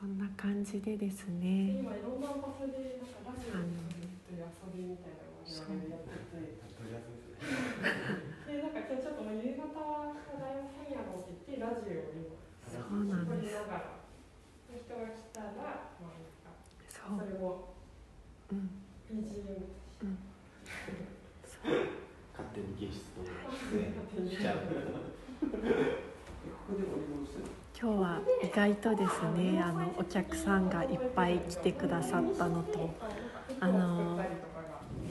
[0.00, 1.84] そんな感じでですね。
[5.44, 5.66] そう。
[13.04, 13.52] なんです。
[13.52, 14.00] ながら
[14.72, 16.56] で人が来たらまあなんか。
[16.88, 17.18] そう。
[17.18, 17.74] それを。
[18.52, 18.79] うん
[19.10, 19.26] BGM
[22.32, 23.22] 勝手にゲスト
[24.14, 24.56] 出演しちゃう
[27.82, 29.22] 今日は意外とです。
[29.36, 32.88] ねあのお客さんがいっぱい来てくださったのと
[33.58, 34.20] あの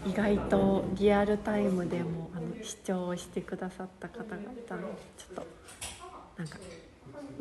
[0.06, 5.46] 意外とリアルタイムでもあの視聴をしてくださった方がちょっと
[6.38, 6.58] なんか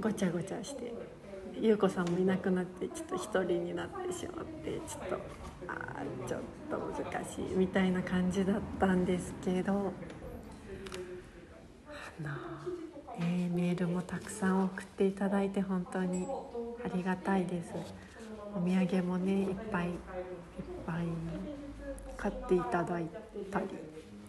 [0.01, 0.93] ごちゃごちゃして
[1.61, 5.38] 優子さんもいなくなってちょっと一人になってしまってちょっと
[6.27, 6.41] ちょっ
[6.71, 9.93] と難しいみたいな感じだったんですけど、
[13.19, 16.27] えーメールもたくさん送っていただいて本当に
[16.85, 17.73] ありがたいです。
[18.57, 19.95] お土産もねいっぱいいっ
[20.87, 21.05] ぱい
[22.17, 23.07] 買っていただい
[23.51, 23.67] たり。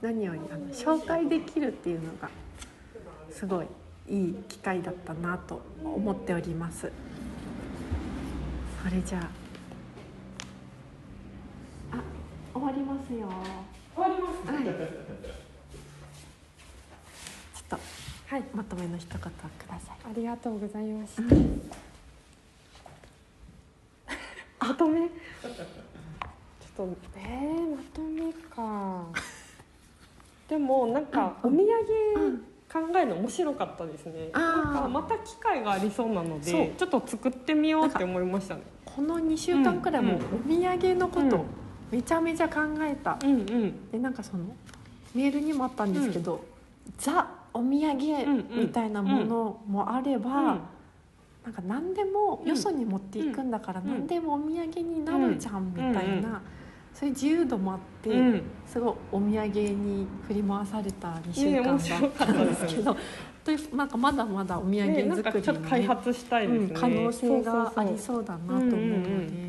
[0.01, 2.29] 何よりあの紹介できるっていうのが
[3.29, 3.67] すごい
[4.07, 6.89] いい機会だったなと思っております。
[8.81, 9.19] それじゃ
[11.91, 12.01] ああ
[12.53, 13.27] 終わりますよ。
[13.95, 14.35] 終わります。
[14.51, 14.63] はい。
[14.63, 14.75] ちょっ
[17.69, 17.77] と
[18.27, 18.43] はい。
[18.53, 19.23] まとめの一言をく
[19.67, 19.97] ださい。
[20.05, 21.21] ありがとうございました。
[24.67, 24.99] まとめ？
[25.01, 25.07] ちょ
[25.47, 25.51] っ
[26.75, 26.87] と、
[27.17, 29.05] えー、まとめか。
[30.47, 34.29] でも、なんか、お土産考えるの面白かったですね。
[34.33, 38.61] なんか、また機会がありそうなので、ちょっと作ってみようって思いましたね。
[38.85, 41.29] この2週間くらいもうお土産のこうん。
[41.29, 41.45] と
[41.91, 43.91] めちゃめちゃ考えた、うんうん。
[43.91, 44.45] でなんかその
[45.13, 46.43] メールにもあったんですけど、
[46.97, 50.59] ザお土産みたいなものもあれば、
[51.43, 56.41] なんか何でもよそに持っていくんだからうん何でもお土産になるじゃんみたいな、うんうん
[56.91, 58.17] そういう自由度もあって、うん。
[58.17, 58.43] うん。
[58.67, 62.97] すごいお土産に振り回された2週ね間だったたんっですすけど、
[63.43, 66.65] というなんかまだまだお土産作りの、ね発したいですね。
[66.65, 67.97] うん可能性がありう。
[67.97, 68.75] そうだなと思うので。
[68.75, 69.48] うんうんうん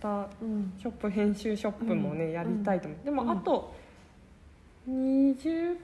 [0.00, 0.28] また。
[0.40, 2.32] うんショップ編集ショップもね、うん。
[2.32, 3.04] やりたいと思う。
[3.04, 3.30] でもうん。
[3.30, 3.74] あと
[4.88, 5.76] 25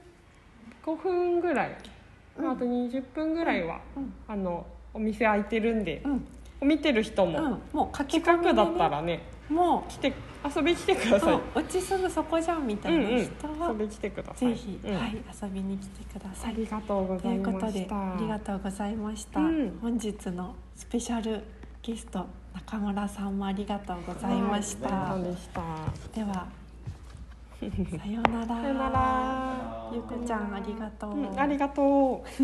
[1.01, 1.77] 分ぐらい、
[2.37, 2.51] うん。
[2.51, 4.13] あと20分ぐらいは、うん。
[4.27, 6.09] あのお店開いてるんで、う
[6.65, 6.67] ん。
[6.67, 7.31] 見てる人うん。
[7.33, 10.13] も、もう近くだったらねも来て
[10.55, 11.61] 遊びに来てくだう、さい、うん。
[11.61, 14.49] うちすぐそこじゃんみたいな人は、遊びに来てください。
[14.49, 14.95] ぜひ、うん。
[14.95, 16.53] はい遊びに来てください。
[16.53, 19.79] ありがとうごとざいいうことでましたありがとうございました、うん。
[19.81, 21.41] 本日のスペシャル
[21.81, 25.61] ゲスト中村さんもありがとうございました、はいでした。
[26.15, 26.47] では
[27.59, 27.65] さ
[28.07, 28.47] ようなら。
[28.47, 29.89] さよなら。
[29.91, 32.29] ゆうこちゃんありがとう、うんありがとう。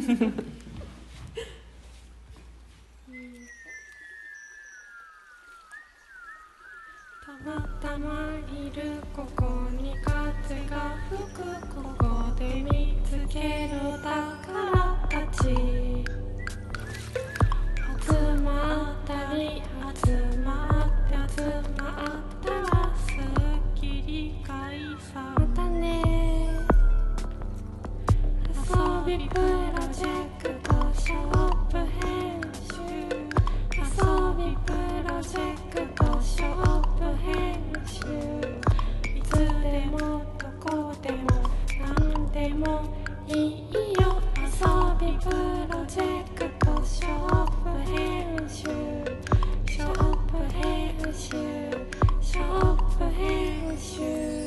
[7.25, 9.45] たまたまいるここ
[9.81, 11.43] に風が吹く
[11.73, 12.05] ここ
[12.37, 16.24] で見つける宝たち
[18.65, 19.61] ったり
[20.03, 20.11] 集
[20.43, 20.49] ま
[20.87, 21.43] って集
[21.77, 23.19] まったらすっ
[23.75, 24.79] きり解
[25.13, 26.01] 散またね
[28.49, 29.43] 遊びプロ
[29.93, 30.09] ジェ
[30.41, 32.73] クトショップ編集
[33.71, 33.83] 遊
[34.35, 34.71] びプ
[35.07, 35.39] ロジェ
[35.69, 37.33] クトショップ編
[37.85, 37.99] 集
[39.15, 39.97] いつでも
[40.39, 41.27] どこでも
[41.79, 42.63] 何でも
[43.27, 44.04] いいよ
[44.57, 45.01] Show up
[50.31, 51.13] for him,
[52.21, 54.44] show up for him, show